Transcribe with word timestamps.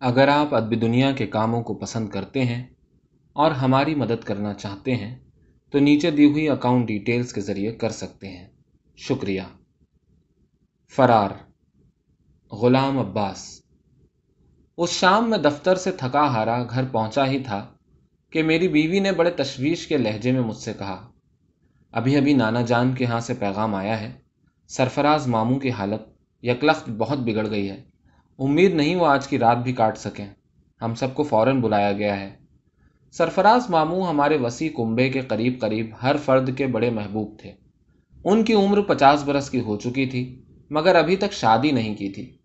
اگر 0.00 0.28
آپ 0.28 0.54
ادبی 0.54 0.76
دنیا 0.76 1.12
کے 1.12 1.26
کاموں 1.26 1.62
کو 1.62 1.74
پسند 1.74 2.08
کرتے 2.08 2.44
ہیں 2.44 2.66
اور 3.32 3.50
ہماری 3.50 3.94
مدد 3.94 4.24
کرنا 4.24 4.54
چاہتے 4.54 4.94
ہیں، 4.94 5.18
تو 5.70 5.78
نیچے 5.78 6.10
دی 6.10 6.24
ہوئی 6.24 6.48
اکاؤنٹ 6.48 6.86
ڈیٹیلز 6.86 7.32
کے 7.32 7.40
ذریعے 7.40 7.72
کر 7.72 7.90
سکتے 7.90 8.28
ہیں۔ 8.28 8.48
شکریہ۔ 8.96 9.42
فرار۔ 10.96 11.30
غلام 12.54 12.98
عباس۔ 12.98 13.62
اس 14.78 14.90
شام 14.90 15.30
میں 15.30 15.38
دفتر 15.38 15.74
سے 15.74 15.92
تھکا 15.92 16.26
ہارا 16.26 16.62
گھر 16.70 16.84
پہنچا 16.92 17.26
ہی 17.26 17.38
تھا 17.38 17.72
کہ 18.30 18.42
میری 18.42 18.68
بیوی 18.68 18.98
نے 18.98 19.12
بڑے 19.12 19.30
تشویش 19.30 19.86
کے 19.86 19.96
لہجے 19.96 20.32
میں 20.32 20.40
مجھ 20.40 20.56
سے 20.56 20.72
کہا، 20.78 21.10
ابھی 21.92 22.16
ابھی 22.16 22.32
نانا 22.32 22.62
جان 22.62 22.92
کے 22.92 23.04
ہاں 23.04 23.20
سے 23.20 23.34
پیغام 23.34 23.74
آیا 23.74 24.00
ہے، 24.00 24.12
سرفراز 24.68 25.26
ماموں 25.26 25.58
کی 25.58 25.70
حالت 25.70 26.02
یکلخت 26.42 26.90
بہت 26.90 27.18
بگڑ 27.18 27.50
گئی 27.50 27.70
ہے۔ 27.70 27.84
امید 28.40 28.74
نہیں 28.74 28.96
وہ 28.96 29.06
آج 29.06 29.28
کی 29.28 29.38
رات 29.38 29.56
بھی 29.56 29.72
کاٹ 29.72 29.98
سکیں۔ 29.98 30.26
ہم 30.82 30.94
سب 30.94 31.14
کو 31.14 31.22
فوراً 31.22 31.60
بلایا 31.60 31.92
گیا 31.92 32.20
ہے۔ 32.20 32.30
سرفراز 33.12 33.70
ماموں 33.70 34.06
ہمارے 34.06 34.36
وسیع 34.36 34.68
کنبے 34.76 35.08
کے 35.08 35.20
قریب 35.20 35.60
قریب 35.60 35.86
ہر 36.02 36.16
فرد 36.24 36.56
کے 36.56 36.66
بڑے 36.66 36.90
محبوب 36.90 37.38
تھے۔ 37.38 37.52
ان 38.24 38.44
کی 38.44 38.54
عمر 38.54 38.80
پچاس 38.80 39.24
برس 39.24 39.50
کی 39.50 39.60
ہو 39.60 39.76
چکی 39.76 40.06
تھی، 40.06 40.42
مگر 40.70 40.94
ابھی 40.94 41.16
تک 41.16 41.32
شادی 41.32 41.70
نہیں 41.70 41.94
کی 41.94 42.08
تھی۔ 42.08 42.36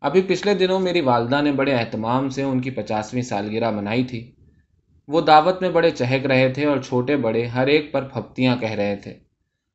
ابھی 0.00 0.22
پچھلے 0.22 0.54
دنوں 0.54 0.78
میری 0.78 1.00
والدہ 1.00 1.42
نے 1.42 1.52
بڑے 1.52 1.72
اہتمام 1.72 2.28
سے 2.28 2.42
ان 2.42 2.60
کی 2.60 2.70
پچاسویں 2.70 3.22
سالگرہ 3.22 3.70
منائی 3.70 4.04
تھی۔ 4.04 4.32
وہ 5.08 5.20
دعوت 5.20 5.62
میں 5.62 5.70
بڑے 5.70 5.90
چہک 5.90 6.26
رہے 6.26 6.48
تھے 6.48 6.66
اور 6.66 6.76
چھوٹے 6.76 7.16
بڑے 7.16 7.46
ہر 7.46 7.66
ایک 7.66 7.92
پر 7.92 8.02
پھپتیاں 8.02 8.56
کہہ 8.56 8.70
رہے 8.70 8.96
تھے۔ 8.96 9.14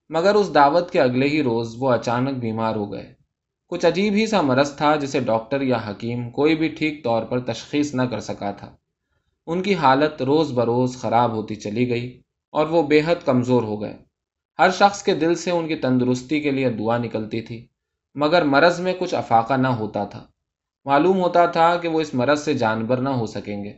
مگر 0.10 0.36
اس 0.36 0.54
دعوت 0.54 0.92
کے 0.92 1.02
اگلے 1.02 1.28
ہی 1.28 1.44
روز 1.44 1.76
وہ 1.80 1.92
اچانک 1.92 2.38
بیمار 2.38 2.76
ہو 2.76 2.92
گئے۔ 2.92 3.23
کچھ 3.74 3.86
عجیب 3.86 4.14
ہی 4.14 4.28
سا 4.28 4.42
مرض 4.42 4.76
تھا 4.76 4.96
جسے 4.96 5.20
ڈاکٹر 5.20 5.62
یا 5.62 5.78
حکیم 5.90 6.30
کوئی 6.30 6.56
بھی 6.56 6.68
ٹھیک 6.68 7.04
طور 7.04 7.24
پر 7.24 7.40
تشخیص 7.40 7.96
نہ 7.96 8.02
کر 8.02 8.20
سکا 8.20 8.52
تھا۔ 8.52 8.76
ان 9.48 9.62
کی 9.62 9.76
حالت 9.76 10.22
روز 10.22 10.52
بروز 10.52 10.98
خراب 10.98 11.34
ہوتی 11.34 11.56
چلی 11.56 11.90
گئی 11.90 12.22
اور 12.52 12.68
وہ 12.68 12.84
بے 12.84 13.02
حد 13.06 13.26
کمزور 13.26 13.64
ہو 13.64 13.82
گئے۔ 13.82 13.98
ہر 14.60 14.70
شخص 14.72 15.04
کے 15.04 15.14
دل 15.14 15.36
سے 15.36 15.52
ان 15.52 15.68
کی 15.68 15.76
تندرستی 15.76 16.42
کے 16.42 16.52
لیے 16.52 16.70
دعا 16.70 16.98
نکلتی 16.98 17.42
تھی، 17.42 17.68
مگر 18.16 18.44
مرض 18.44 18.80
میں 18.80 18.94
کچھ 19.00 19.16
افاقہ 19.16 19.54
نہ 19.54 19.68
ہوتا 19.68 20.04
تھا۔ 20.04 20.26
معلوم 20.86 21.18
ہوتا 21.18 21.46
تھا 21.46 21.78
کہ 21.78 21.88
وہ 21.88 22.02
اس 22.02 22.14
مرض 22.14 22.40
سے 22.40 22.54
جانور 22.54 22.98
نہ 22.98 23.10
ہو 23.10 23.26
سکیں 23.26 23.64
گے۔ 23.64 23.74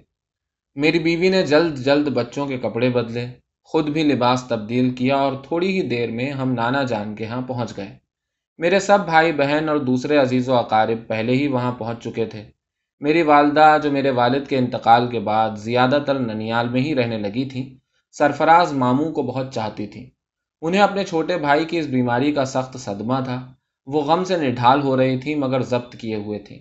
میری 0.76 1.00
بیوی 1.00 1.30
نے 1.30 1.44
جلد 1.44 1.78
جلد 1.78 2.08
بچوں 2.08 2.48
کے 2.48 2.58
کپڑے 2.58 2.90
بدلے، 2.90 3.28
خود 3.64 3.90
بھی 3.90 4.04
لباس 4.04 4.44
تبدیل 4.44 4.96
کیا 4.96 5.16
اور 5.16 5.34
تھوڑی 5.44 5.82
ہی 5.82 5.88
دیر 5.88 6.12
میں 6.12 6.32
ہم 6.32 6.54
نانا 6.54 6.84
جان 6.84 7.16
کے 7.16 7.26
ہاں 7.26 7.42
پہنچ 7.42 7.78
گئے۔ 7.78 8.05
میرے 8.60 8.80
سب 8.80 9.00
بھائی 9.06 9.32
بہن 9.32 9.70
اور 9.70 9.78
دوسرے 9.78 10.18
عزیز 10.18 10.50
و 10.50 10.56
اقارب 10.56 11.08
پہلے 11.08 11.34
ہی 11.34 11.48
وہاں 11.48 11.72
پہنچ 11.72 12.04
چکے 12.04 12.26
تھے۔ 12.26 12.44
میری 13.00 13.22
والدہ 13.22 13.78
جو 13.84 13.92
میرے 13.92 14.10
والد 14.10 14.48
کے 14.48 14.58
انتقال 14.58 15.08
کے 15.08 15.20
بعد 15.20 15.58
زیادہ 15.58 15.98
تر 16.08 16.20
ننیال 16.20 16.70
میں 16.70 16.82
ہی 16.82 16.96
رہنے 16.96 17.18
لگی 17.18 17.50
تھیں 17.50 17.66
سرفراز 18.12 18.74
ماموں 18.74 19.12
کو 19.12 19.22
بہت 19.22 19.54
چاہتی 19.54 19.88
تھیں 19.88 20.06
انہیں 20.62 20.82
اپنے 20.82 21.04
چھوٹے 21.04 21.38
بھائی 21.38 21.66
کی 21.66 21.80
اس 21.80 21.88
بیماری 21.88 22.32
کا 22.32 22.46
سخت 22.46 22.78
صدمہ 22.80 23.20
تھا۔ 23.24 23.54
وہ 23.86 24.02
غم 24.02 24.24
سے 24.24 24.38
نڈھال 24.38 24.82
ہو 24.82 24.98
رہی 24.98 25.18
تھیں 25.20 25.36
مگر 25.36 25.62
ضبط 25.62 25.96
کیے 25.96 26.16
ہوئے 26.16 26.40
تھیں 26.40 26.60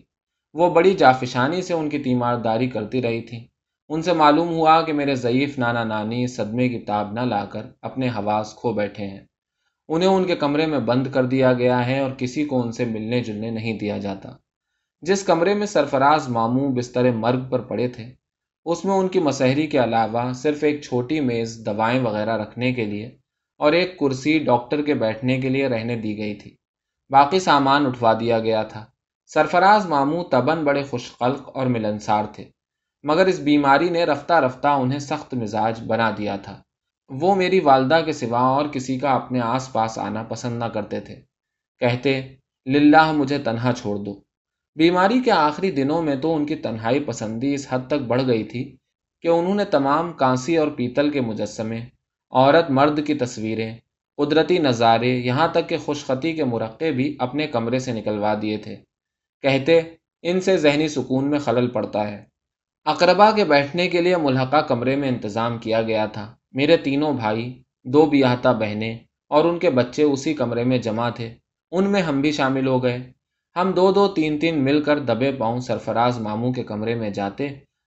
وہ 0.53 0.71
بڑی 0.71 0.95
جافشانی 0.95 1.63
سے 1.63 1.75
ان 1.75 1.89
کی 1.91 1.99
تیمارداری 1.99 2.67
کرتی 2.67 3.03
رہی 3.03 3.21
تھیں 3.21 3.45
ان 3.89 4.03
سے 4.03 4.13
معلوم 4.13 4.49
ہوا 4.49 4.81
کہ 4.83 4.93
میرے 4.93 5.15
ضعیف 5.15 5.59
نانا 5.59 5.85
نانی 5.85 6.27
صدمے 6.27 6.69
کی 6.69 6.79
تاب 6.79 7.13
نہ 7.13 7.21
لا 7.21 7.45
کر 7.45 7.67
اپنے 7.83 8.09
حواس 8.09 8.55
کھو 8.55 8.73
بیٹھے 8.73 9.05
ہیں۔ 9.05 9.25
انہیں 9.89 10.09
ان 10.09 10.25
کے 10.25 10.37
کمرے 10.37 10.67
میں 10.67 10.79
بند 10.79 11.07
کر 11.07 11.25
دیا 11.25 11.53
گیا 11.53 11.87
ہے 11.87 11.99
اور 11.99 12.11
کسی 12.19 12.45
کو 12.45 12.63
ان 12.63 12.73
سے 12.73 12.85
ملنے 12.85 13.21
جلنے 13.21 13.51
نہیں 13.51 13.79
دیا 13.79 13.99
جاتا۔ 13.99 14.29
جس 15.03 15.23
کمرے 15.23 15.55
میں 15.55 15.67
سرفراز 15.67 16.29
ماموں 16.29 16.73
بستر 16.73 17.11
مرگ 17.11 17.49
پر 17.51 17.61
پڑے 17.61 17.89
تھے، 17.89 18.13
اس 18.65 18.85
میں 18.85 18.95
ان 18.95 19.09
کی 19.09 19.19
مسحری 19.19 19.67
کے 19.67 19.85
علاوہ 19.85 20.33
صرف 20.33 20.65
ایک 20.65 20.83
چھوٹی 20.83 21.21
میز، 21.21 21.67
دوائیں 21.67 22.01
وغیرہ 22.01 22.37
رکھنے 22.37 22.73
کے 22.73 22.85
لیے 22.85 23.07
اور 23.59 23.73
ایک 23.73 23.99
کرسی 23.99 24.39
ڈاکٹر 24.39 24.83
کے 24.83 24.95
بیٹھنے 24.95 25.41
کے 25.41 25.49
لیے 25.49 25.69
رہنے 25.69 25.97
دی 25.97 26.19
گئی 26.19 26.35
تھی۔ 26.35 26.57
باقی 27.11 27.41
سامان 27.41 27.87
اٹھوا 27.87 28.13
دیا 28.21 28.39
گیا 28.39 28.63
تھا۔ 28.63 28.85
سرفراز 29.27 29.87
ماموں 29.87 30.25
تبن 30.25 30.65
بڑے 30.65 30.83
خوش 30.83 31.11
قلق 31.19 31.51
اور 31.55 31.67
ملنسار 31.67 32.25
تھے، 32.33 32.45
مگر 33.03 33.27
اس 33.27 33.39
بیماری 33.39 33.89
نے 33.89 34.05
رفتہ 34.05 34.33
رفتہ 34.33 34.69
انہیں 34.69 34.99
سخت 34.99 35.35
مزاج 35.35 35.81
بنا 35.87 36.11
دیا 36.19 36.37
تھا۔ 36.37 36.63
وہ 37.09 37.35
میری 37.35 37.61
والدہ 37.61 38.01
کے 38.07 38.13
سوا 38.13 38.41
اور 38.41 38.67
کسی 38.67 38.99
کا 38.99 39.13
اپنے 39.13 39.41
آس 39.41 39.73
پاس 39.73 39.99
آنا 39.99 40.23
پسند 40.23 40.59
نہ 40.59 40.65
کرتے 40.65 41.01
تھے۔ 41.01 41.21
کہتے، 41.79 42.23
للہ 42.67 43.13
مجھے 43.13 43.39
تنہا 43.39 43.73
چھوڑ 43.73 43.97
دو۔ 43.97 44.21
بیماری 44.77 45.21
کے 45.21 45.31
آخری 45.31 45.71
دنوں 45.71 46.03
میں 46.03 46.17
تو 46.17 46.37
ان 46.37 46.47
کی 46.47 46.55
تنہائی 46.55 47.01
پسندی 47.01 47.55
اس 47.55 47.67
حد 47.71 47.79
تک 47.87 48.03
بڑھ 48.07 48.23
گئی 48.27 48.45
تھی 48.45 48.77
کہ 49.23 49.29
انہوں 49.29 49.55
نے 49.55 49.65
تمام 49.65 50.13
کانسی 50.13 50.57
اور 50.57 50.69
پیتل 50.69 51.11
کے 51.11 51.21
مجسمے، 51.21 51.81
عورت 52.31 52.71
مرد 52.71 53.07
کی 53.07 53.15
تصویریں، 53.15 53.77
قدرتی 54.17 54.59
نظارے، 54.59 55.09
یہاں 55.09 55.49
تک 55.49 55.69
کہ 55.69 55.77
خوشخطی 55.77 56.33
کے 56.33 56.45
مرقع 56.45 56.91
بھی 56.91 57.17
اپنے 57.19 57.47
کمرے 57.47 57.79
سے 57.79 57.93
نکلوا 57.93 58.35
دیے 58.43 58.57
تھے۔ 58.57 58.77
کہتے، 59.43 59.81
ان 60.23 60.41
سے 60.41 60.57
ذہنی 60.57 60.89
سکون 60.89 61.31
میں 61.31 61.39
خلل 61.39 61.71
پڑتا 61.71 62.09
ہے۔ 62.09 62.25
اقربا 62.85 63.31
کے 63.31 63.45
بیٹھنے 63.45 63.89
کے 63.89 64.01
لیے 64.01 64.17
ملحقہ 64.17 64.57
کمرے 64.57 64.97
میں 64.97 65.09
انتظام 65.09 65.59
کیا 65.59 65.83
گیا 65.83 66.07
تھا۔ 66.07 66.37
میرے 66.55 66.77
تینوں 66.77 67.13
بھائی، 67.13 67.63
دو 67.85 68.07
بیاہتا 68.07 68.53
بہنیں 68.53 68.99
اور 69.29 69.45
ان 69.45 69.59
کے 69.59 69.71
بچے 69.71 70.03
اسی 70.03 70.35
کمرے 70.35 70.65
میں 70.65 70.79
جمع 70.79 71.11
تھے۔ 71.11 71.35
ان 71.71 71.93
میں 71.93 72.03
ہم 72.03 72.21
بھی 72.21 72.33
شامل 72.33 72.67
ہو 72.67 72.83
گئے۔ 72.83 72.99
ہم 73.57 73.73
دو 73.73 73.93
دو 73.93 74.09
تین 74.09 74.39
تین 74.39 74.65
مل 74.65 74.83
کر 74.83 74.99
دبے 74.99 75.33
پاؤں 75.33 75.61
سرفراز 75.61 76.21
ماموں 76.21 76.53
کے 76.53 76.63
کمرے 76.63 76.95
میں 76.95 77.11
جاتے 77.11 77.47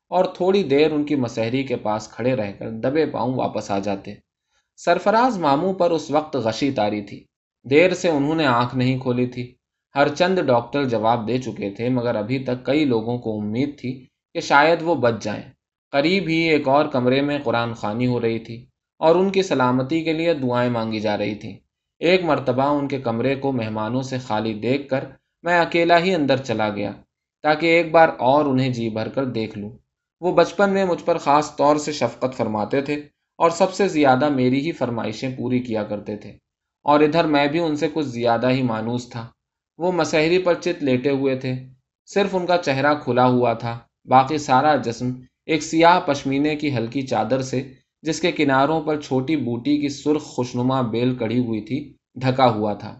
اور 0.09 0.25
تھوڑی 0.25 0.63
دیر 0.63 0.91
ان 0.91 1.03
کی 1.03 1.15
مسحری 1.15 1.63
کے 1.63 1.75
پاس 1.75 2.07
کھڑے 2.07 2.35
رہ 2.35 2.51
کر 2.59 2.69
دبے 2.69 3.05
پاؤں 3.05 3.33
واپس 3.33 3.71
آ 3.71 3.79
جاتے۔ 3.79 4.13
سرفراز 4.77 5.37
ماموں 5.37 5.73
پر 5.73 5.91
اس 5.91 6.11
وقت 6.11 6.35
غشی 6.35 6.71
تاری 6.71 7.01
تھی۔ 7.01 7.23
دیر 7.69 7.93
سے 7.93 8.09
انہوں 8.09 8.35
نے 8.35 8.45
آنکھ 8.45 8.75
نہیں 8.75 8.99
کھولی 8.99 9.25
تھی۔ 9.25 9.55
ہر 9.95 10.07
چند 10.07 10.39
ڈاکٹر 10.39 10.83
جواب 10.83 11.27
دے 11.27 11.37
چکے 11.37 11.69
تھے، 11.69 11.89
مگر 11.89 12.15
ابھی 12.15 12.39
تک 12.39 12.65
کئی 12.65 12.85
لوگوں 12.85 13.17
کو 13.17 13.39
امید 13.39 13.79
تھی 13.79 14.05
کہ 14.33 14.39
شاید 14.39 14.81
وہ 14.81 14.95
بچ 14.95 15.23
جائیں۔ 15.23 15.56
قریب 15.97 16.27
ہی 16.27 16.35
ایک 16.35 16.67
اور 16.67 16.85
کمرے 16.85 17.21
میں 17.21 17.39
قرآن 17.43 17.73
خوانی 17.73 18.07
ہو 18.07 18.21
رہی 18.21 18.39
تھی 18.39 18.65
اور 18.99 19.15
ان 19.15 19.29
کی 19.29 19.41
سلامتی 19.41 20.03
کے 20.03 20.13
لیے 20.13 20.33
دعائیں 20.33 20.69
مانگی 20.69 20.99
جا 20.99 21.17
رہی 21.17 21.35
تھیں۔ 21.35 21.57
ایک 21.99 22.23
مرتبہ 22.23 22.63
ان 22.63 22.87
کے 22.87 23.01
کمرے 23.01 23.35
کو 23.35 23.51
مہمانوں 23.51 24.01
سے 24.01 24.17
خالی 24.17 24.53
دیکھ 24.53 24.89
کر 24.89 25.03
میں 25.43 25.59
اکیلا 25.59 25.99
ہی 25.99 26.15
اندر 26.15 26.37
چلا 26.37 26.69
گیا 26.69 26.91
تاکہ 27.43 27.65
ایک 27.65 27.91
بار 27.91 28.09
اور 28.09 28.45
انہیں 28.45 28.69
جی 28.69 28.89
بھر 28.89 29.09
کر 29.09 29.25
دیکھ 29.25 29.57
لوں۔ 29.57 29.69
وہ 30.21 30.31
بچپن 30.31 30.69
میں 30.69 30.85
مجھ 30.85 31.03
پر 31.03 31.17
خاص 31.17 31.55
طور 31.55 31.75
سے 31.75 31.91
شفقت 31.91 32.37
فرماتے 32.37 32.81
تھے 32.81 32.95
اور 33.37 33.49
سب 33.49 33.73
سے 33.73 33.87
زیادہ 33.87 34.29
میری 34.29 34.67
ہی 34.67 34.71
فرمائشیں 34.71 35.35
پوری 35.37 35.59
کیا 35.59 35.83
کرتے 35.83 36.15
تھے۔ 36.15 36.31
اور 36.83 36.99
ادھر 36.99 37.25
میں 37.25 37.47
بھی 37.47 37.59
ان 37.59 37.75
سے 37.75 37.87
کچھ 37.93 38.07
زیادہ 38.07 38.49
ہی 38.49 38.61
مانوس 38.63 39.09
تھا۔ 39.09 39.27
وہ 39.77 39.91
مسحری 39.91 40.39
پر 40.39 40.53
چت 40.53 40.83
لیٹے 40.83 41.09
ہوئے 41.09 41.35
تھے۔ 41.35 41.53
صرف 42.05 42.35
ان 42.35 42.45
کا 42.45 42.57
چہرہ 42.57 42.93
کھلا 42.95 43.25
ہوا 43.25 43.53
تھا۔ 43.53 43.79
باقی 44.05 44.37
سارا 44.37 44.75
جسم 44.75 45.11
ایک 45.47 45.63
سیاہ 45.63 45.99
پشمینے 45.99 46.55
کی 46.55 46.75
ہلکی 46.75 47.01
چادر 47.01 47.41
سے، 47.41 47.61
جس 48.01 48.19
کے 48.19 48.31
کناروں 48.31 48.81
پر 48.81 49.01
چھوٹی 49.01 49.35
بوٹی 49.35 49.77
کی 49.77 49.89
سرخ 49.89 50.23
خوشنما 50.23 50.81
بیل 50.81 51.15
کڑی 51.15 51.39
ہوئی 51.39 51.61
تھی، 51.61 51.93
ڈھکا 52.15 52.49
ہوا 52.49 52.73
تھا۔ 52.73 52.99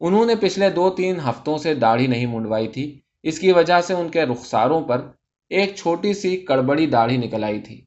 انہوں 0.00 0.26
نے 0.26 0.34
پچھلے 0.34 0.70
دو 0.70 0.90
تین 0.90 1.16
ہفتوں 1.28 1.58
سے 1.58 1.74
داڑھی 1.74 2.06
نہیں 2.06 2.26
منڈوائی 2.26 2.68
تھی۔ 2.68 3.00
اس 3.22 3.38
کی 3.38 3.52
وجہ 3.52 3.80
سے 3.80 3.94
ان 3.94 4.08
کے 4.08 4.22
رخساروں 4.22 4.80
پر 4.80 5.06
ایک 5.50 5.74
چھوٹی 5.76 6.12
سی 6.12 6.36
کڑبڑی 6.36 6.86
داڑھی 6.86 7.16
نکل 7.16 7.44
آئی 7.44 7.60
تھی، 7.60 7.80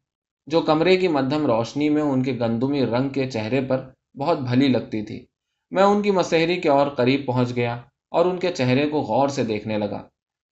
جو 0.47 0.61
کمرے 0.61 0.95
کی 0.97 1.07
مدھم 1.07 1.45
روشنی 1.45 1.89
میں 1.89 2.01
ان 2.01 2.23
کے 2.23 2.33
گندمی 2.39 2.85
رنگ 2.85 3.09
کے 3.09 3.29
چہرے 3.29 3.61
پر 3.61 3.89
بہت 4.17 4.39
بھلی 4.39 4.67
لگتی 4.67 5.01
تھی۔ 5.01 5.25
میں 5.71 5.83
ان 5.83 6.01
کی 6.01 6.11
مسحری 6.11 6.55
کے 6.55 6.69
اور 6.69 6.87
قریب 6.87 7.25
پہنچ 7.25 7.55
گیا 7.55 7.75
اور 8.11 8.25
ان 8.25 8.39
کے 8.39 8.51
چہرے 8.51 8.89
کو 8.89 8.99
غور 8.99 9.27
سے 9.27 9.43
دیکھنے 9.43 9.77
لگا۔ 9.77 10.01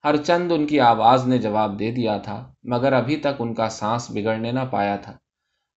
ہر 0.04 0.16
چند 0.18 0.52
ان 0.52 0.68
کی 0.68 0.80
آواز 0.80 1.28
نے 1.28 1.38
جواب 1.38 1.80
دے 1.80 1.92
دیا 1.92 2.18
تھا، 2.18 2.54
مگر 2.64 2.94
ابھی 2.94 3.16
تک 3.16 3.36
ان 3.40 3.54
کا 3.54 3.70
سانس 3.70 4.12
بگڑنے 4.12 4.52
نہ 4.52 4.60
پایا 4.72 4.96
تھا۔ 4.96 5.18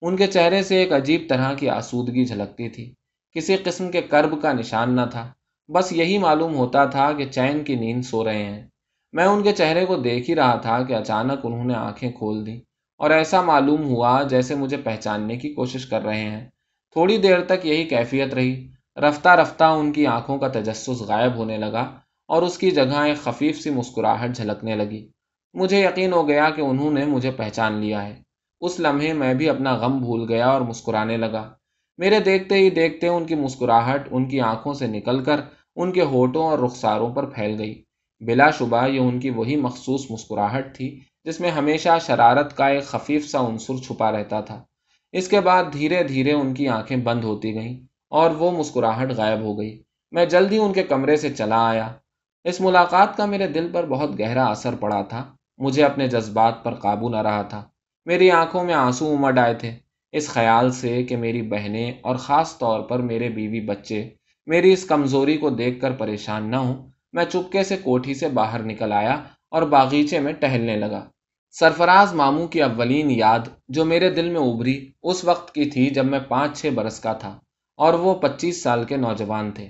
ان 0.02 0.17
کے 0.17 0.26
چہرے 0.26 0.62
سے 0.62 0.76
ایک 0.76 0.93
عجیب 0.93 1.22
طرح 1.28 1.55
کی 1.55 1.69
آسودگی 1.69 2.25
جھلکتی 2.25 2.69
تھی۔ 2.69 2.94
کسی 3.32 3.56
قسم 3.56 3.90
کے 3.90 4.00
کرب 4.02 4.43
کا 4.43 4.52
نشان 4.52 4.96
نہ 4.96 5.00
تھا۔ 5.11 5.32
بس 5.69 5.93
یہی 5.93 6.19
معلوم 6.19 6.55
ہوتا 6.55 6.84
تھا 6.84 7.12
کہ 7.12 7.25
چین 7.25 7.64
کی 7.64 7.75
نیند 7.76 8.02
سو 8.02 8.25
رہے 8.25 8.44
ہیں۔ 8.44 8.67
میں 9.12 9.25
ان 9.25 9.43
کے 9.43 9.52
چہرے 9.52 9.87
کو 9.87 9.96
دیکھ 9.96 10.31
ہی 10.31 10.34
رہا 10.34 10.56
تھا 10.56 10.82
کہ 10.82 10.93
اچانک 10.93 11.46
انہوں 11.46 11.64
نے 11.64 11.75
آنکھیں 11.75 12.12
کھول 12.12 12.46
دی 12.46 12.61
اور 12.99 13.11
ایسا 13.11 13.43
معلوم 13.43 13.84
ہوا 13.84 14.23
جیسے 14.23 14.55
مجھے 14.55 14.76
پہچاننے 14.76 15.37
کی 15.37 15.55
کوشش 15.55 15.87
کر 15.87 16.02
رہے 16.02 16.20
ہیں۔ 16.20 16.49
تھوڑی 16.93 17.16
دیر 17.16 17.44
تک 17.44 17.66
یہی 17.66 17.84
کیفیت 17.84 18.34
رہی۔ 18.34 18.69
رفتہ 18.96 19.28
رفتہ 19.28 19.64
ان 19.64 19.93
کی 19.93 20.06
آنکھوں 20.06 20.38
کا 20.38 20.49
تجسس 20.49 21.00
غائب 21.00 21.34
ہونے 21.34 21.56
لگا۔ 21.56 21.90
اور 22.31 22.43
اس 22.43 22.59
کی 22.59 22.71
جگہ 22.71 22.99
ایک 22.99 23.17
خفیف 23.17 23.61
سی 23.61 23.71
مسکراہٹ 23.71 24.37
جھلکنے 24.37 24.75
لگی۔ 24.75 25.09
مجھے 25.55 25.85
یقین 25.85 26.12
ہو 26.12 26.29
گیا 26.29 26.50
کہ 26.50 26.61
انہوں 26.61 26.91
نے 26.91 27.05
مجھے 27.05 27.31
پہچان 27.31 27.73
لیا 27.73 28.06
ہے۔ 28.06 28.23
اس 28.61 28.81
لمحے 28.81 29.12
میں 29.12 29.35
بھی 29.35 29.49
اپنا 29.49 29.75
غم 29.75 29.99
بھول 29.99 30.29
گیا 30.29 30.49
اور 30.49 30.61
مسکرانے 30.61 31.17
لگا۔ 31.17 31.50
میرے 31.99 32.21
دیکھتے 32.21 32.55
ہی 32.55 32.71
دیکھتے 32.71 33.09
ان 33.09 33.25
کی 33.25 33.35
مسکراہٹ 33.35 34.09
ان 34.11 34.29
کی 34.29 34.41
آنکھوں 34.41 34.73
سے 34.73 34.87
نکل 34.87 35.25
کر 35.25 35.41
ان 35.77 35.93
کے 35.93 36.03
ہوٹوں 36.03 36.47
اور 36.47 36.59
رخساروں 36.59 37.15
پر 37.15 37.27
پھیل 37.27 37.59
گئی۔ 37.59 37.82
بلا 38.21 38.50
شبہ 38.50 38.87
یہ 38.87 39.00
ان 39.00 39.21
کی 39.21 39.31
وہی 39.31 39.56
مخصوص 39.56 40.11
مسکراہٹ 40.11 40.76
تھی 40.76 41.00
جس 41.25 41.41
میں 41.41 41.50
ہمیشہ 41.50 41.88
شرارت 42.06 42.56
کا 42.56 42.67
ایک 42.67 42.85
خفیف 42.85 43.31
سا 43.31 43.47
عنصر 43.47 43.76
چھپا 43.76 44.12
رہتا 44.12 44.41
تھا۔ 44.41 44.65
اس 45.12 45.29
کے 45.29 45.41
بعد 45.41 45.65
دھیرے 45.73 46.03
دھیرے 46.03 46.33
ان 46.33 46.55
کی 46.55 46.69
آنکھیں 46.69 46.97
بند 46.97 47.25
ہوتی 47.25 47.55
گئیں 47.55 47.81
اور 48.09 48.31
وہ 48.31 48.50
مسکراہٹ 48.50 49.11
غائب 49.11 49.41
ہو 49.41 49.59
گئی۔ 49.59 49.83
میں 50.12 50.26
جلدی 50.26 50.59
ان 50.59 50.73
کے 50.73 50.83
کمرے 50.83 51.17
سے 51.17 51.35
چلا 51.35 51.69
آیا۔ 51.69 51.93
اس 52.44 52.60
ملاقات 52.60 53.16
کا 53.16 53.26
میرے 53.26 53.46
دل 53.46 53.72
پر 53.72 53.87
بہت 53.87 54.20
گہرا 54.20 54.44
اثر 54.44 54.75
پڑا 54.75 55.02
تھا۔ 55.02 55.34
مجھے 55.58 55.84
اپنے 55.84 56.08
جذبات 56.08 56.64
پر 56.64 56.75
قابو 56.75 57.08
نہ 57.08 57.16
رہا 57.16 57.42
تھا۔ 57.42 57.64
میری 58.06 58.31
آنکھوں 58.31 58.64
میں 58.64 58.75
آنسو 58.75 59.16
امڈ 59.16 59.38
آئے 59.38 59.54
تھے۔ 59.54 59.78
اس 60.12 60.28
خیال 60.28 60.70
سے 60.70 61.02
کہ 61.02 61.16
میری 61.16 61.42
بہنیں 61.42 61.92
اور 62.00 62.16
خاص 62.16 62.58
طور 62.58 62.81
پر 62.81 62.98
میرے 62.98 63.28
بیوی 63.28 63.60
بچے 63.60 64.08
میری 64.46 64.72
اس 64.72 64.84
کمزوری 64.84 65.37
کو 65.37 65.50
دیکھ 65.50 65.81
کر 65.81 65.92
پریشان 65.92 66.50
نہ 66.50 66.56
ہوں، 66.56 66.88
میں 67.12 67.25
چپکے 67.25 67.64
سے 67.64 67.76
کوٹھی 67.76 68.14
سے 68.14 68.28
باہر 68.28 68.62
نکل 68.62 68.92
آیا 68.92 69.22
اور 69.50 69.62
باغیچے 69.62 70.19
میں 70.19 70.32
ٹہلنے 70.32 70.76
لگا۔ 70.76 71.04
سرفراز 71.50 72.14
ماموں 72.14 72.48
کی 72.48 72.62
اولین 72.62 73.10
یاد 73.10 73.38
جو 73.69 73.84
میرے 73.84 74.10
دل 74.10 74.31
میں 74.31 74.40
ابری 74.40 74.90
اس 75.02 75.25
وقت 75.25 75.54
کی 75.54 75.64
تھی 75.64 75.90
جب 75.90 76.04
میں 76.04 76.20
پانچ 76.28 76.60
چھ 76.60 76.66
برس 76.75 77.00
کا 77.00 77.12
تھا 77.12 77.38
اور 77.76 77.94
وہ 77.94 78.14
پچیس 78.14 78.62
سال 78.62 78.84
کے 78.84 78.96
نوجوان 78.96 79.50
تھے۔ 79.50 79.69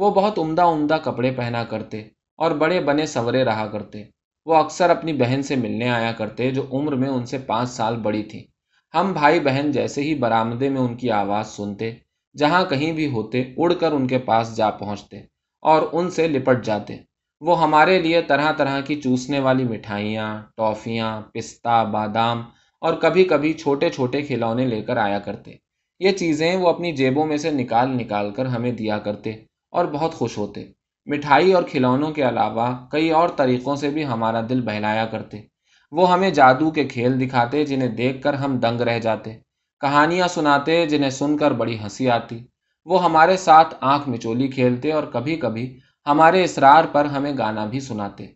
وہ 0.00 0.10
بہت 0.10 0.38
عمدہ 0.38 0.62
عمدہ 0.62 0.96
کپڑے 1.04 1.30
پہنا 1.30 1.64
کرتے 1.64 2.02
اور 2.36 2.50
بڑے 2.50 2.80
بنے 2.80 3.06
سورے 3.06 3.44
رہا 3.44 3.66
کرتے۔ 3.66 4.02
وہ 4.46 4.54
اکثر 4.54 4.90
اپنی 4.90 5.12
بہن 5.12 5.42
سے 5.42 5.56
ملنے 5.56 5.88
آیا 5.88 6.12
کرتے 6.12 6.50
جو 6.50 6.62
عمر 6.72 6.92
میں 6.92 7.08
ان 7.08 7.26
سے 7.26 7.38
پانچ 7.38 7.70
سال 7.70 7.96
بڑی 7.96 8.22
تھی۔ 8.22 8.46
ہم 8.94 9.12
بھائی 9.12 9.40
بہن 9.40 9.72
جیسے 9.72 10.02
ہی 10.02 10.14
برآمدے 10.14 10.68
میں 10.68 10.80
ان 10.80 10.96
کی 10.96 11.10
آواز 11.10 11.46
سنتے، 11.46 11.90
جہاں 12.36 12.64
کہیں 12.64 12.92
بھی 12.92 13.10
ہوتے، 13.10 13.42
اڑ 13.56 13.72
کر 13.72 13.92
ان 13.92 14.06
کے 14.06 14.18
پاس 14.18 14.56
جا 14.56 14.70
پہنچتے 14.70 15.20
اور 15.62 15.82
ان 15.92 16.10
سے 16.10 16.28
لپٹ 16.28 16.64
جاتے۔ 16.64 16.96
وہ 17.40 17.62
ہمارے 17.62 17.98
لیے 18.00 18.22
طرح 18.22 18.52
طرح 18.52 18.80
کی 18.80 19.00
چوسنے 19.00 19.38
والی 19.38 19.64
مٹھائیاں، 19.64 20.42
ٹافیاں، 20.56 21.20
پستہ، 21.34 21.84
بادام 21.92 22.42
اور 22.80 22.94
کبھی 22.94 23.24
کبھی 23.24 23.52
چھوٹے 23.52 23.90
چھوٹے 23.90 24.22
کھلونے 24.22 24.66
لے 24.66 24.82
کر 24.82 24.96
آیا 24.96 25.18
کرتے۔ 25.18 25.52
یہ 25.98 26.10
چیزیں 26.10 26.56
وہ 26.56 26.68
اپنی 26.68 26.92
جیبوں 26.92 27.26
میں 27.26 27.36
سے 27.36 27.50
نکال 27.50 27.90
نکال 27.90 28.30
کر 28.30 28.46
ہمیں 28.46 28.72
دیا 28.72 28.98
کرتے۔ 28.98 29.49
اور 29.70 29.84
بہت 29.84 30.14
خوش 30.14 30.38
ہوتے۔ 30.38 30.64
مٹھائی 31.06 31.52
اور 31.52 31.62
کھلونوں 31.62 32.12
کے 32.12 32.28
علاوہ 32.28 32.86
کئی 32.90 33.10
اور 33.10 33.28
طریقوں 33.28 33.76
سے 33.76 33.90
بھی 33.90 34.06
ہمارا 34.06 34.40
دل 34.48 34.60
بہلایا 34.60 35.06
کرتے۔ 35.06 35.40
وہ 35.90 36.12
ہمیں 36.12 36.30
جادو 36.30 36.70
کے 36.70 36.84
کھیل 36.84 37.20
دکھاتے 37.20 37.64
جنہیں 37.64 37.88
دیکھ 37.88 38.22
کر 38.22 38.34
ہم 38.34 38.58
دنگ 38.58 38.80
رہ 38.80 38.98
جاتے۔ 38.98 39.30
کہانیاں 39.80 40.28
سناتے 40.28 40.86
جنہیں 40.86 41.10
سن 41.10 41.36
کر 41.36 41.50
بڑی 41.50 41.78
ہنسی 41.78 42.10
آتی۔ 42.10 42.38
وہ 42.84 43.04
ہمارے 43.04 43.36
ساتھ 43.36 43.74
آنکھ 43.80 44.08
مچولی 44.08 44.48
کھیلتے 44.48 44.92
اور 44.92 45.02
کبھی 45.02 45.36
کبھی 45.36 45.78
ہمارے 46.06 46.44
اصرار 46.44 46.84
پر 46.92 47.04
ہمیں 47.04 47.32
گانا 47.38 47.64
بھی 47.64 47.80
سناتے۔ 47.80 48.26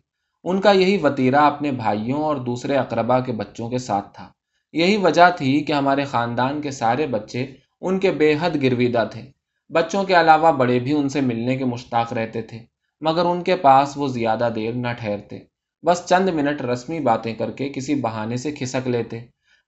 ان 0.43 0.61
کا 0.61 0.71
یہی 0.71 0.97
وطیرہ 0.97 1.35
اپنے 1.35 1.71
بھائیوں 1.71 2.23
اور 2.23 2.35
دوسرے 2.35 2.75
اقربا 2.75 3.19
کے 3.19 3.31
بچوں 3.31 3.69
کے 3.69 3.77
ساتھ 3.77 4.13
تھا۔ 4.13 4.29
یہی 4.73 4.97
وجہ 4.97 5.29
تھی 5.37 5.63
کہ 5.63 5.73
ہمارے 5.73 6.03
خاندان 6.03 6.61
کے 6.61 6.71
سارے 6.71 7.07
بچے 7.07 7.45
ان 7.81 7.99
کے 7.99 8.11
بے 8.11 8.35
حد 8.41 8.63
گرویدہ 8.63 9.07
تھے۔ 9.11 9.34
بچوں 9.69 10.03
کے 10.03 10.13
علاوہ 10.13 10.51
بڑے 10.51 10.79
بھی 10.79 10.93
ان 10.93 11.09
سے 11.09 11.21
ملنے 11.21 11.57
کے 11.57 11.65
مشتاق 11.65 12.13
رہتے 12.13 12.41
تھے، 12.41 12.59
مگر 13.01 13.25
ان 13.25 13.43
کے 13.43 13.55
پاس 13.55 13.97
وہ 13.97 14.07
زیادہ 14.07 14.49
دیر 14.55 14.73
نہ 14.73 14.87
ٹھہرتے۔ 14.99 15.39
بس 15.83 16.05
چند 16.05 16.29
منٹ 16.29 16.61
رسمی 16.61 16.99
باتیں 16.99 17.33
کر 17.33 17.51
کے 17.51 17.69
کسی 17.69 17.95
بہانے 17.95 18.37
سے 18.37 18.51
کھسک 18.51 18.87
لیتے۔ 18.87 19.19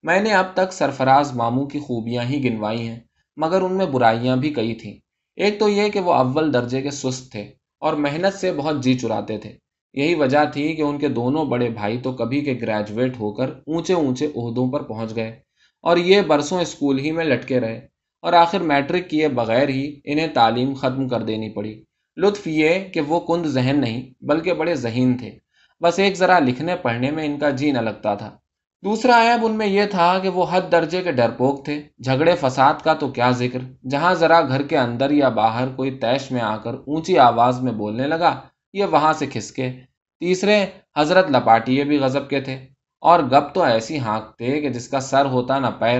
میں 0.04 0.22
نے 0.22 0.32
اب 0.34 0.46
تک 0.54 0.74
سرفراز 0.74 1.36
ماموں 1.36 1.66
کی 1.66 1.80
خوبیاں 1.80 2.24
ہی 2.24 2.44
گنوائی 2.44 2.88
ہیں، 2.88 3.00
مگر 3.38 3.62
ان 3.62 3.78
میں 3.78 3.86
برائیاں 3.86 4.36
بھی 4.38 4.54
کئی 4.54 4.76
تھیں۔ 4.76 4.94
ایک 5.36 5.60
تو 5.60 5.70
یہ 5.70 5.90
کہ 5.90 6.00
وہ 6.00 6.14
اول 6.14 6.54
درجے 6.54 6.82
کے 6.82 6.92
سست 6.92 7.32
تھے 7.32 7.42
اور 7.80 7.94
محنت 7.94 8.34
سے 8.34 8.54
بہت 8.54 8.84
جی 8.84 8.94
چراتے 8.94 9.38
تھے۔ 9.38 9.54
یہی 9.94 10.16
وجہ 10.16 10.46
تھی 10.54 10.76
کہ 10.76 10.82
ان 10.82 10.98
کے 10.98 11.08
دونوں 11.08 11.46
بڑے 11.46 11.70
بھائی 11.70 11.98
تو 11.98 12.12
کبھی 12.12 12.42
کے 12.42 12.54
گریجویٹ 12.62 13.20
ہو 13.20 13.32
کر 13.32 13.50
اونچے 13.50 13.94
اونچے 13.94 14.26
عہدوں 14.26 14.72
پر 14.72 14.84
پہنچ 14.84 15.16
گئے 15.16 15.40
اور 15.82 15.98
یہ 15.98 16.22
برسوں 16.22 16.62
اسکول 16.62 17.00
ہی 17.00 17.12
میں 17.12 17.26
لٹکے 17.26 17.60
رہے۔ 17.60 17.97
اور 18.22 18.34
آخر 18.34 18.60
میٹرک 18.60 19.10
کیے 19.10 19.28
بغیر 19.28 19.70
ہی 19.70 20.00
انہیں 20.04 20.28
تعلیم 20.28 20.74
ختم 20.74 21.08
کر 21.08 21.22
دینی 21.22 21.50
پڑی۔ 21.50 21.84
لطف 22.18 22.48
یہ 22.48 22.80
کہ 22.94 23.02
وہ 23.02 23.20
کند 23.20 23.46
ذہن 23.46 23.78
نہیں 23.80 24.26
بلکہ 24.26 24.54
بڑے 24.54 24.76
ذہین 24.76 25.18
تھے۔ 25.18 25.40
بس 25.82 26.00
ایک 26.00 26.18
ذرا 26.18 26.40
لکھنے 26.40 26.76
پڑھنے 26.76 27.12
میں 27.12 27.26
ان 27.26 27.40
کا 27.40 27.50
جی 27.50 27.72
نہ 27.72 27.80
لگتا 27.80 28.16
تھا۔ 28.16 28.38
دوسرا 28.84 29.22
عیب 29.22 29.46
ان 29.46 29.52
میں 29.52 29.68
یہ 29.68 29.86
تھا 29.86 30.20
کہ 30.20 30.30
وہ 30.30 30.46
حد 30.52 30.62
درجے 30.72 31.02
کے 31.02 31.12
ڈرپوک 31.12 31.66
تھے۔ 31.66 31.82
جھگڑے 32.04 32.36
فساد 32.36 32.74
کا 32.84 32.94
تو 32.94 33.08
کیا 33.08 33.32
ذکر؟ 33.32 33.60
جہاں 33.90 34.14
ذرا 34.14 34.42
گھر 34.42 34.62
کے 34.62 34.78
اندر 34.78 35.12
یا 35.12 35.30
باہر 35.30 35.68
کوئی 35.68 35.92
تیش 35.92 36.32
میں 36.32 36.42
آ 36.42 36.58
کر 36.58 36.74
اونچی 36.74 37.18
آواز 37.18 37.62
میں 37.62 37.72
بولنے 37.72 38.08
لگا، 38.08 38.42
یہ 38.74 38.86
وہاں 38.86 39.14
سے 39.14 39.26
کھسکے۔ 39.26 39.72
تیسرے، 40.20 40.66
حضرت 40.98 41.32
لپاٹیے 41.32 41.84
بھی 41.84 41.98
غضب 41.98 42.30
کے 42.30 42.42
تھے۔ 42.42 42.68
اور 43.02 43.20
گپ 43.20 43.54
تو 43.54 43.64
ایسی 43.64 44.00
ہانکتے 44.00 44.62
کہ 44.62 44.70
جس 44.70 44.88
کا 44.90 45.00
سر 45.00 45.26
ہوتا 45.26 45.60
نہ 45.60 45.68
پیر۔ 45.80 46.00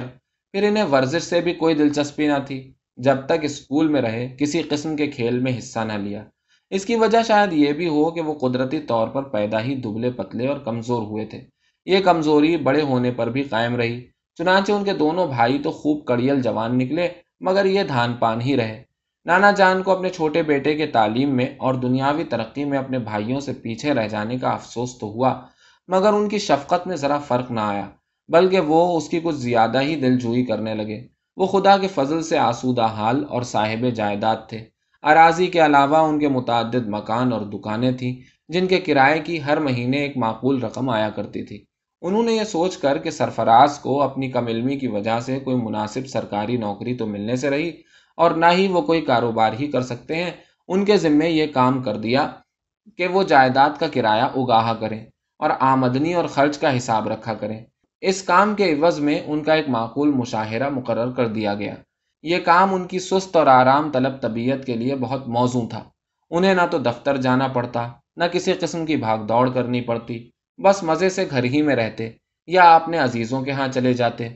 پھر 0.58 0.68
انہیں 0.68 0.84
ورزش 0.84 1.22
سے 1.22 1.42
بھی 1.42 1.54
کوئی 1.54 1.76
دلچسپی 1.76 2.28
نہ 2.28 2.34
تھی۔ 2.48 2.74
جب 2.96 3.16
تک 3.26 3.32
اسکول 3.42 3.88
میں 3.88 4.02
رہے، 4.02 4.36
کسی 4.40 4.62
قسم 4.62 4.96
کے 4.96 5.08
کھیل 5.08 5.40
میں 5.40 5.58
حصہ 5.58 5.80
نہ 5.80 5.94
لیا۔ 5.94 6.24
اس 6.70 6.86
کی 6.86 6.96
وجہ 6.96 7.18
شاید 7.28 7.54
یہ 7.54 7.74
بھی 7.74 7.88
ہو 7.88 8.12
کہ 8.12 8.22
وہ 8.22 8.34
قدرتی 8.34 8.80
طور 8.80 9.08
پر 9.08 9.24
پیدا 9.24 9.62
ہی 9.62 9.76
دبلے 9.76 10.12
پتلے 10.12 10.48
اور 10.48 10.60
کمزور 10.60 11.02
ہوئے 11.02 11.26
تھے۔ 11.26 11.42
یہ 11.86 12.00
کمزوری 12.00 12.58
بڑے 12.58 12.82
ہونے 12.82 13.12
پر 13.12 13.30
بھی 13.30 13.44
قائم 13.44 13.76
رہی۔ 13.76 14.08
چنانچہ 14.36 14.72
ان 14.72 14.84
کے 14.84 14.94
دونوں 14.94 15.28
بھائی 15.28 15.60
تو 15.60 15.72
خوب 15.72 16.06
کڑیل 16.06 16.42
جوان 16.42 16.78
نکلے، 16.78 17.08
مگر 17.40 17.66
یہ 17.66 17.84
دھان 17.84 18.14
پان 18.14 18.42
ہی 18.42 18.58
رہے۔ 18.58 18.84
نانا 19.26 19.52
جان 19.52 19.84
کو 19.84 19.92
اپنے 19.92 20.10
چھوٹے 20.10 20.44
بیٹے 20.44 20.76
کے 20.76 20.88
تعلیم 20.88 21.36
میں 21.36 21.46
اور 21.58 21.74
دنیاوی 21.74 22.24
ترقی 22.24 22.66
میں 22.66 22.78
اپنے 22.78 23.00
بھائیوں 23.00 23.40
سے 23.40 23.54
پیچھے 23.54 23.94
رہ 23.94 24.08
جانے 24.08 24.38
کا 24.38 24.50
افسوس 24.50 25.00
تو 25.00 25.08
ہوا، 25.08 25.42
مگر 25.88 26.14
ان 26.14 26.30
کی 26.30 26.38
شفقت 26.38 26.88
میں 26.88 26.96
ذرا 26.96 27.18
فرق 27.18 27.52
نہ 27.52 27.60
آیا۔ 27.60 27.90
بلکہ 28.28 28.60
وہ 28.60 28.98
اس 28.98 29.10
کی 29.10 29.20
کچھ 29.20 29.36
زیادہ 29.36 29.82
ہی 29.82 29.96
دل 29.96 30.18
جوئی 30.20 30.46
کرنے 30.46 30.76
لگے۔ 30.76 31.08
وہ 31.38 31.46
خدا 31.46 31.78
کے 31.78 31.88
فضل 31.88 32.22
سے 32.24 32.38
آسودہ 32.38 32.86
حال 32.86 33.26
اور 33.30 33.42
صاحب 33.42 33.86
جائیداد 33.96 34.36
تھے۔ 34.50 34.66
اراضی 35.04 35.48
کے 35.48 35.66
علاوہ 35.66 35.98
ان 35.98 36.20
کے 36.20 36.28
متعدد 36.28 36.88
مکان 36.88 37.34
اور 37.34 37.42
دکانیں 37.42 37.92
تھیں، 37.92 38.16
جن 38.48 38.68
کے 38.68 38.80
کرائے 38.80 39.20
کی 39.20 39.44
ہر 39.44 39.60
مہینے 39.60 39.98
ایک 39.98 40.18
معقول 40.18 40.64
رقم 40.64 40.90
آیا 40.90 41.10
کرتی 41.10 41.44
تھی۔ 41.44 41.66
انہوں 42.02 42.24
نے 42.24 42.32
یہ 42.32 42.44
سوچ 42.44 42.78
کر 42.78 42.98
کہ 42.98 43.10
سرفراز 43.10 43.80
کو 43.80 44.02
اپنی 44.02 44.32
کم 44.32 44.48
علمی 44.48 44.76
کی 44.76 44.88
وجہ 44.88 45.20
سے 45.20 45.40
کوئی 45.40 45.56
مناسب 45.56 46.08
سرکاری 46.08 46.58
نوکری 46.58 46.96
تو 46.96 47.06
ملنے 47.06 47.36
سے 47.36 47.50
رہی 47.50 47.72
اور 48.18 48.32
نہ 48.32 48.46
ہی 48.52 48.68
وہ 48.68 48.82
کوئی 48.82 49.02
کاروبار 49.02 49.54
ہی 49.60 49.68
کر 49.68 49.82
سکتے 49.82 50.24
ہیں۔ 50.24 50.32
ان 50.68 50.86
کے 50.86 50.98
ذمے 50.98 51.30
یہ 51.30 51.48
کام 51.48 51.84
کر 51.84 51.96
دیا 51.96 52.28
کہ 52.98 53.08
وہ 53.08 53.24
جائیداد 53.24 53.70
کا 53.80 53.88
کرایہ 53.94 54.24
اگاہا 54.24 54.74
کریں 54.74 55.06
اور 55.40 55.50
آمدنی 55.60 56.14
اور 56.14 56.26
خرچ 56.26 56.58
کا 56.58 56.78
حساب 56.78 57.08
رکھا 57.08 57.34
کریں۔ 57.34 57.66
اس 58.02 58.24
کام 58.24 58.56
کے 58.56 58.74
عوض 58.74 59.00
میں 59.00 59.22
ان 59.26 59.44
کا 59.44 59.54
ایک 59.54 59.70
معقول 59.70 60.14
مشاہرہ 60.14 60.70
مقرر 60.70 61.12
کر 61.12 61.28
دیا 61.28 61.54
گیا۔ 61.54 61.76
یہ 62.24 62.38
کام 62.38 62.74
ان 62.74 62.88
کی 62.88 63.00
سست 63.00 63.36
اور 63.36 63.48
آرام 63.48 63.92
طلب 63.92 64.22
طبیعت 64.22 64.66
کے 64.66 64.76
لیے 64.76 64.96
بہت 64.96 65.28
موزوں 65.28 65.68
تھا۔ 65.68 65.84
انہیں 66.30 66.54
نہ 66.54 66.62
تو 66.72 66.78
دفتر 66.78 67.18
جانا 67.18 67.48
پڑتا، 67.48 67.90
نہ 68.16 68.24
کسی 68.24 68.54
قسم 68.54 68.86
کی 68.86 68.96
بھاگ 68.96 69.18
دوڑ 69.18 69.50
کرنی 69.50 69.82
پڑتی۔ 69.82 70.30
بس 70.64 70.84
مزے 70.84 71.10
سے 71.10 71.26
گھر 71.30 71.44
ہی 71.44 71.62
میں 71.62 71.76
رہتے 71.76 72.10
یا 72.48 72.76
اپنے 72.76 72.98
عزیزوں 72.98 73.42
کے 73.42 73.52
ہاں 73.52 73.68
چلے 73.68 73.94
جاتے 73.94 74.28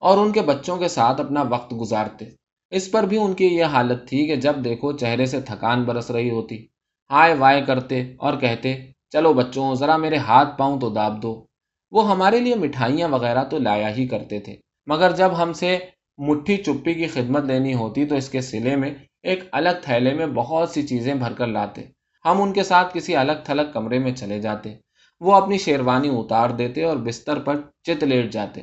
اور 0.00 0.18
ان 0.18 0.32
کے 0.32 0.42
بچوں 0.42 0.76
کے 0.76 0.88
ساتھ 0.88 1.20
اپنا 1.20 1.42
وقت 1.42 1.74
گزارتے۔ 1.80 2.24
اس 2.70 2.92
پر 2.92 3.02
بھی 3.02 3.18
ان 3.18 3.32
کی 3.32 3.46
یہ 3.46 3.64
حالت 3.64 4.08
تھی 4.08 4.26
کہ 4.26 4.36
جب 4.36 4.56
دیکھو 4.64 4.92
چہرے 4.92 5.26
سے 5.26 5.40
تھکان 5.40 5.84
برس 5.84 6.10
رہی 6.10 6.30
ہوتی۔ 6.30 6.66
ہائے 7.10 7.34
وائے 7.34 7.62
کرتے 7.62 8.02
اور 8.18 8.36
کہتے، 8.36 8.92
چلو 9.10 9.32
بچوں، 9.32 9.74
ذرا 9.74 9.96
میرے 9.96 10.16
ہاتھ 10.16 10.58
پاؤں 10.58 10.80
تو 10.80 10.90
داب 10.90 11.22
دو۔ 11.22 11.45
وہ 11.90 12.10
ہمارے 12.10 12.40
لیے 12.40 12.54
مٹھائیاں 12.54 13.08
وغیرہ 13.08 13.44
تو 13.44 13.58
لایا 13.58 13.96
ہی 13.96 14.06
کرتے 14.08 14.40
تھے۔ 14.40 14.56
مگر 14.86 15.12
جب 15.12 15.42
ہم 15.42 15.52
سے 15.52 15.78
مٹھی 16.18 16.56
چپی 16.56 16.94
کی 16.94 17.06
خدمت 17.06 17.44
لینی 17.44 17.74
ہوتی 17.74 18.06
تو 18.06 18.14
اس 18.14 18.28
کے 18.28 18.40
سلے 18.40 18.76
میں 18.76 18.94
ایک 19.22 19.44
الگ 19.52 19.78
تھیلے 19.82 20.14
میں 20.14 20.26
بہت 20.26 20.70
سی 20.70 20.86
چیزیں 20.86 21.14
بھر 21.14 21.32
کر 21.32 21.46
لاتے۔ 21.46 21.82
ہم 22.24 22.42
ان 22.42 22.52
کے 22.52 22.62
ساتھ 22.62 22.94
کسی 22.94 23.16
الگ 23.16 23.32
تھلگ 23.44 23.72
کمرے 23.72 23.98
میں 23.98 24.12
چلے 24.12 24.40
جاتے۔ 24.40 24.74
وہ 25.20 25.34
اپنی 25.34 25.58
شیروانی 25.58 26.08
اتار 26.08 26.50
دیتے 26.50 26.84
اور 26.84 26.96
بستر 26.96 27.38
پر 27.38 27.60
چت 27.82 28.04
لیٹ 28.04 28.32
جاتے۔ 28.32 28.60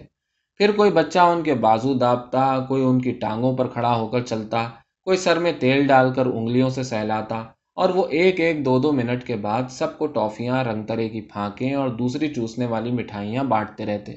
پھر 0.58 0.72
کوئی 0.72 0.92
بچہ 0.92 1.20
ان 1.20 1.44
کے 1.44 1.54
بازو 1.54 1.94
دابتا، 1.94 2.66
کوئی 2.68 2.84
ان 2.84 3.02
کی 3.02 3.12
ٹانگوں 3.12 3.58
پر 3.58 3.68
کھڑا 3.68 3.96
ہو 3.96 4.08
کر 4.08 4.22
چلتا، 4.22 4.70
کوئی 5.04 5.18
سر 5.18 5.40
میں 5.40 5.52
تیل 5.60 5.88
ڈال 5.88 6.14
کر 6.14 6.26
انگلیوں 6.26 6.70
سے 6.70 6.84
سہلاتا۔ 6.84 7.44
اور 7.76 7.90
وہ 7.90 8.08
ایک 8.10 8.40
ایک 8.40 8.66
دو 8.66 8.80
دو 8.80 8.92
منٹ 8.92 9.24
کے 9.24 9.36
بعد 9.36 9.64
سب 9.70 9.98
کو 9.98 10.08
ٹافیاں، 10.08 10.64
رنگ 10.64 10.84
طرح 10.84 11.08
کی 11.08 11.22
پھانکیں 11.22 11.74
اور 11.74 11.90
دوسری 11.90 12.34
چوسنے 12.34 12.66
والی 12.66 12.92
مٹھائیاں 12.92 13.44
بانٹتے 13.44 13.86
رہتے۔ 13.86 14.12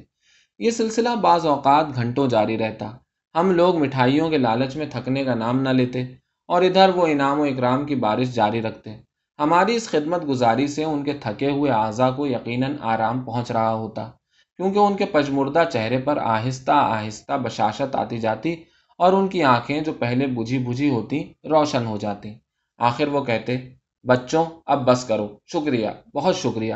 یہ 0.59 0.71
سلسلہ 0.71 1.09
بعض 1.21 1.47
اوقات 1.47 1.87
گھنٹوں 1.95 2.27
جاری 2.27 2.59
رہتا۔ 2.59 2.91
ہم 3.35 3.51
لوگ 3.51 3.77
مٹھائیوں 3.77 4.31
کے 4.31 4.39
لالچ 4.39 4.77
میں 4.77 4.87
تھکنے 4.91 5.25
کا 5.25 5.35
نام 5.35 5.61
نہ 5.61 5.69
لیتے 5.69 6.03
اور 6.49 6.63
ادھر 6.63 6.89
وہ 6.89 7.07
انعام 7.07 7.41
و 7.41 7.43
اکرام 7.43 7.87
کی 7.87 7.95
بارش 7.95 8.35
جاری 8.35 8.63
رکھتے۔ 8.63 8.97
ہماری 9.39 9.75
اس 9.75 9.89
خدمت 9.91 10.29
گزاری 10.29 10.67
سے 10.67 10.85
ان 10.85 11.05
کے 11.05 11.13
تھکے 11.13 11.51
ہوئے 11.51 11.71
اعضا 11.71 12.11
کو 12.11 12.27
یقیناً 12.27 12.77
آرام 12.81 13.21
پہنچ 13.21 13.51
رہا 13.51 13.75
ہوتا، 13.75 14.11
کیونکہ 14.57 14.79
ان 14.79 14.97
کے 14.97 15.05
پجمردہ 15.05 15.65
چہرے 15.73 15.99
پر 15.99 16.17
آہستہ 16.17 16.73
آہستہ 16.75 17.33
بشاشت 17.39 17.97
آتی 17.97 18.19
جاتی 18.19 18.55
اور 18.99 19.13
ان 19.13 19.29
کی 19.29 19.43
آنکھیں 19.43 19.81
جو 19.81 19.93
پہلے 19.93 20.27
بجھی 20.27 20.59
بجھی 20.59 20.91
ہوتی 20.91 21.33
روشن 21.45 21.87
ہو 21.87 21.97
جاتی۔ 21.97 22.35
آخر 22.79 23.09
وہ 23.09 23.25
کہتے، 23.25 23.57
بچوں، 24.05 24.45
اب 24.67 24.87
بس 24.87 25.05
کرو، 25.05 25.39
شکریہ، 25.47 25.89
بہت 26.15 26.37
شکریہ. 26.37 26.75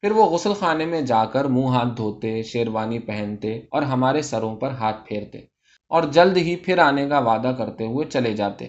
پھر 0.00 0.10
وہ 0.10 0.24
غسل 0.24 0.52
خانے 0.54 0.86
میں 0.86 1.00
جا 1.00 1.24
کر 1.24 1.44
منہ 1.44 1.66
ہاتھ 1.66 1.96
دھوتے، 1.96 2.42
شیروانی 2.42 2.98
پہنتے 2.98 3.60
اور 3.70 3.82
ہمارے 3.82 4.22
سروں 4.22 4.56
پر 4.56 4.70
ہاتھ 4.70 5.08
پھیرتے 5.08 5.38
اور 5.88 6.02
جلد 6.02 6.36
ہی 6.36 6.56
پھر 6.56 6.78
آنے 6.78 7.08
کا 7.08 7.18
وعدہ 7.18 7.54
کرتے 7.58 7.86
ہوئے 7.86 8.06
چلے 8.06 8.32
جاتے۔ 8.32 8.66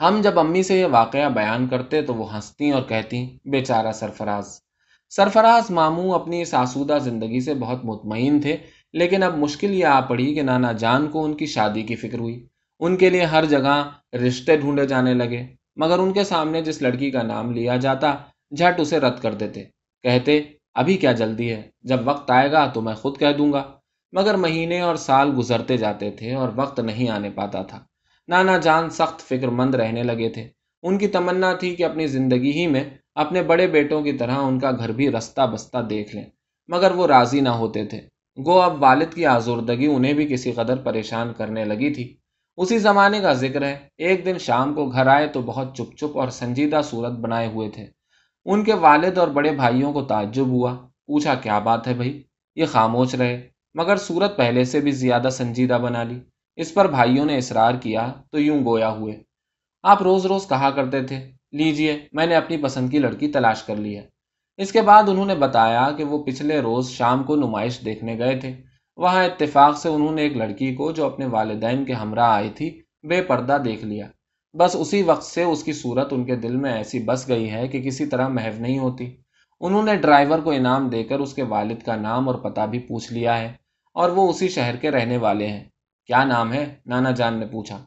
ہم 0.00 0.20
جب 0.22 0.38
امی 0.38 0.62
سے 0.62 0.78
یہ 0.78 0.86
واقعہ 0.86 1.28
بیان 1.28 1.66
کرتے 1.68 2.02
تو 2.02 2.14
وہ 2.14 2.34
ہنستی 2.34 2.70
اور 2.70 2.82
کہتی، 2.82 3.38
بیچارہ 3.44 3.92
سرفراز. 3.92 4.60
سرفراز 5.10 5.70
ماموں 5.70 6.10
اپنی 6.10 6.42
اس 6.42 6.54
آسودہ 6.54 6.98
زندگی 7.02 7.40
سے 7.40 7.54
بہت 7.54 7.84
مطمئن 7.84 8.40
تھے، 8.40 8.56
لیکن 8.92 9.22
اب 9.22 9.38
مشکل 9.38 9.70
یہ 9.70 9.84
آ 9.84 10.00
پڑی 10.00 10.34
کہ 10.34 10.42
نانا 10.42 10.72
جان 10.72 11.06
کو 11.06 11.24
ان 11.24 11.34
کی 11.34 11.46
شادی 11.46 11.82
کی 11.82 11.96
فکر 11.96 12.18
ہوئی۔ 12.18 12.46
ان 12.80 12.96
کے 12.96 13.10
لیے 13.10 13.24
ہر 13.24 13.44
جگہ 13.44 13.90
رشتے 14.16 14.56
ڈھونڈے 14.56 14.86
جانے 14.86 15.14
لگے۔ 15.14 15.57
مگر 15.78 15.98
ان 15.98 16.12
کے 16.12 16.24
سامنے 16.24 16.62
جس 16.62 16.82
لڑکی 16.82 17.10
کا 17.10 17.22
نام 17.22 17.52
لیا 17.52 17.76
جاتا، 17.76 18.14
جھٹ 18.50 18.80
اسے 18.80 19.00
رد 19.00 19.20
کر 19.20 19.34
دیتے۔ 19.34 19.64
کہتے، 20.02 20.40
ابھی 20.74 20.96
کیا 20.96 21.12
جلدی 21.12 21.52
ہے؟ 21.52 21.70
جب 21.82 22.00
وقت 22.04 22.30
آئے 22.30 22.52
گا 22.52 22.66
تو 22.66 22.80
میں 22.80 22.94
خود 22.94 23.18
کہہ 23.18 23.32
دوں 23.38 23.52
گا۔ 23.52 23.72
مگر 24.12 24.34
مہینے 24.34 24.80
اور 24.80 24.96
سال 24.96 25.32
گزرتے 25.38 25.76
جاتے 25.76 26.10
تھے 26.10 26.34
اور 26.34 26.48
وقت 26.56 26.80
نہیں 26.80 27.10
آنے 27.10 27.30
پاتا 27.30 27.62
تھا۔ 27.62 27.84
نانا 28.28 28.58
جان 28.58 28.90
سخت 28.90 29.20
فکر 29.20 29.48
مند 29.48 29.74
رہنے 29.74 30.02
لگے 30.02 30.28
تھے۔ 30.28 30.48
ان 30.82 30.98
کی 30.98 31.08
تمنا 31.08 31.54
تھی 31.54 31.74
کہ 31.74 31.84
اپنی 31.84 32.06
زندگی 32.06 32.52
ہی 32.52 32.66
میں 32.66 32.84
اپنے 33.14 33.42
بڑے 33.42 33.66
بیٹوں 33.66 34.02
کی 34.02 34.12
طرح 34.12 34.34
ان 34.34 34.58
کا 34.58 34.70
گھر 34.70 34.92
بھی 34.92 35.10
رستہ 35.10 35.46
بستہ 35.52 35.78
دیکھ 35.78 36.16
لیں۔ 36.16 36.24
مگر 36.68 36.90
وہ 36.90 37.06
راضی 37.06 37.40
نہ 37.40 37.48
ہوتے 37.48 37.84
تھے۔ 37.84 38.00
گو، 38.44 38.60
اب 38.60 38.82
والد 38.82 39.14
کی 39.14 39.26
آزردگی 39.26 39.86
انہیں 39.86 40.12
بھی 40.12 40.26
کسی 40.26 40.52
قدر 40.52 40.76
پریشان 40.76 41.32
کرنے 41.32 41.64
لگی 41.64 41.94
تھی۔ 41.94 42.16
اسی 42.58 42.78
زمانے 42.78 43.20
کا 43.20 43.32
ذکر 43.32 43.62
ہے۔ 43.62 43.78
ایک 43.98 44.26
دن 44.26 44.38
شام 44.38 44.74
کو 44.74 44.86
گھر 44.86 45.06
آئے 45.06 45.26
تو 45.26 45.42
بہت 45.42 45.76
چپ 45.76 45.96
چپ 45.96 46.18
اور 46.18 46.28
سنجیدہ 46.28 46.80
صورت 46.84 47.12
بنائے 47.12 47.46
ہوئے 47.46 47.70
تھے۔ 47.70 47.86
ان 48.44 48.64
کے 48.64 48.74
والد 48.74 49.18
اور 49.18 49.28
بڑے 49.28 49.50
بھائیوں 49.50 49.92
کو 49.92 50.02
تعجب 50.04 50.46
ہوا۔ 50.46 50.76
پوچھا، 51.06 51.34
کیا 51.34 51.58
بات 51.58 51.88
ہے 51.88 51.94
بھائی؟ 51.94 52.22
یہ 52.56 52.66
خاموش 52.66 53.14
رہے۔ 53.14 53.48
مگر 53.74 53.96
صورت 53.96 54.36
پہلے 54.36 54.64
سے 54.64 54.80
بھی 54.80 54.90
زیادہ 54.90 55.28
سنجیدہ 55.32 55.78
بنا 55.82 56.02
لی۔ 56.02 56.20
اس 56.56 56.74
پر 56.74 56.90
بھائیوں 56.90 57.24
نے 57.24 57.38
اصرار 57.38 57.74
کیا 57.74 58.12
تو 58.30 58.40
یوں 58.40 58.64
گویا 58.64 58.90
ہوئے۔ 58.90 59.22
آپ 59.82 60.02
روز 60.02 60.26
روز 60.26 60.48
کہا 60.48 60.70
کرتے 60.70 61.02
تھے، 61.02 61.30
لیجیے، 61.52 62.08
میں 62.12 62.26
نے 62.26 62.34
اپنی 62.34 62.56
پسند 62.56 62.90
کی 62.90 62.98
لڑکی 62.98 63.28
تلاش 63.28 63.62
کر 63.62 63.76
لی 63.76 63.96
ہے۔ 63.96 64.06
اس 64.56 64.72
کے 64.72 64.82
بعد 64.82 65.02
انہوں 65.08 65.26
نے 65.26 65.34
بتایا 65.34 65.90
کہ 65.96 66.04
وہ 66.04 66.24
پچھلے 66.24 66.60
روز 66.60 66.90
شام 66.90 67.22
کو 67.22 67.36
نمائش 67.36 67.84
دیکھنے 67.84 68.18
گئے 68.18 68.36
تھے۔ 68.36 68.67
وہاں 68.98 69.24
اتفاق 69.24 69.78
سے 69.78 69.88
انہوں 69.88 70.12
نے 70.12 70.22
ایک 70.22 70.36
لڑکی 70.36 70.74
کو 70.74 70.92
جو 70.92 71.06
اپنے 71.06 71.26
والدین 71.26 71.84
کے 71.84 71.92
ہمراہ 71.92 72.30
آئی 72.30 72.50
تھی، 72.50 72.82
بے 73.02 73.22
پردہ 73.22 73.58
دیکھ 73.64 73.84
لیا۔ 73.84 74.06
بس 74.58 74.76
اسی 74.80 75.02
وقت 75.02 75.22
سے 75.22 75.42
اس 75.42 75.64
کی 75.64 75.72
صورت 75.72 76.12
ان 76.12 76.24
کے 76.24 76.36
دل 76.36 76.56
میں 76.56 76.72
ایسی 76.72 76.98
بس 76.98 77.28
گئی 77.28 77.50
ہے 77.50 77.68
کہ 77.68 77.82
کسی 77.82 78.06
طرح 78.06 78.28
محو 78.28 78.62
نہیں 78.62 78.78
ہوتی۔ 78.78 79.16
انہوں 79.60 79.82
نے 79.82 79.96
ڈرائیور 79.96 80.38
کو 80.38 80.50
انعام 80.50 80.88
دے 80.88 81.04
کر 81.04 81.18
اس 81.18 81.34
کے 81.34 81.42
والد 81.42 81.82
کا 81.86 81.96
نام 81.96 82.28
اور 82.28 82.38
پتہ 82.38 82.60
بھی 82.60 82.78
پوچھ 82.78 83.12
لیا 83.12 83.38
ہے 83.38 83.52
اور 83.94 84.10
وہ 84.10 84.30
اسی 84.30 84.48
شہر 84.48 84.76
کے 84.76 84.90
رہنے 84.90 85.16
والے 85.16 85.46
ہیں۔ 85.46 85.64
کیا 86.06 86.24
نام 86.24 86.52
ہے؟ 86.52 86.74
نانا 86.86 87.10
جان 87.10 87.40
نے 87.40 87.46
پوچھا۔ 87.46 87.84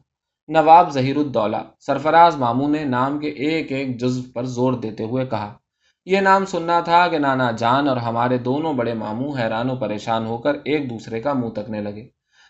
نواب 0.47 0.91
ظہیر 0.91 1.17
الدولہ 1.17 1.57
سرفراز 1.79 2.35
ماموں 2.35 2.69
نے 2.69 2.83
نام 2.83 3.19
کے 3.19 3.27
ایک 3.27 3.71
ایک 3.71 3.99
جزو 3.99 4.21
پر 4.33 4.43
زور 4.43 4.73
دیتے 4.73 5.03
ہوئے 5.03 5.25
کہا۔ 5.25 5.57
یہ 6.05 6.19
نام 6.19 6.45
سننا 6.45 6.79
تھا 6.79 7.07
کہ 7.07 7.17
نانا 7.19 7.51
جان 7.51 7.89
اور 7.89 7.97
ہمارے 7.97 8.37
دونوں 8.37 8.73
بڑے 8.73 8.93
ماموں 8.93 9.37
حیران 9.37 9.69
و 9.69 9.75
پریشان 9.75 10.25
ہو 10.25 10.37
کر 10.37 10.53
ایک 10.65 10.89
دوسرے 10.89 11.19
کا 11.19 11.33
منہ 11.33 11.49
تکنے 11.49 11.81
لگے۔ 11.81 12.07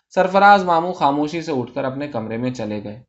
سرفراز 0.09 0.63
ماموں 0.63 0.93
خاموشی 0.93 1.41
سے 1.41 1.51
اٹھ 1.51 1.73
کر 1.73 1.83
اپنے 1.83 2.07
کمرے 2.07 2.37
میں 2.37 2.51
چلے 2.51 2.83
گئے۔ 2.83 3.01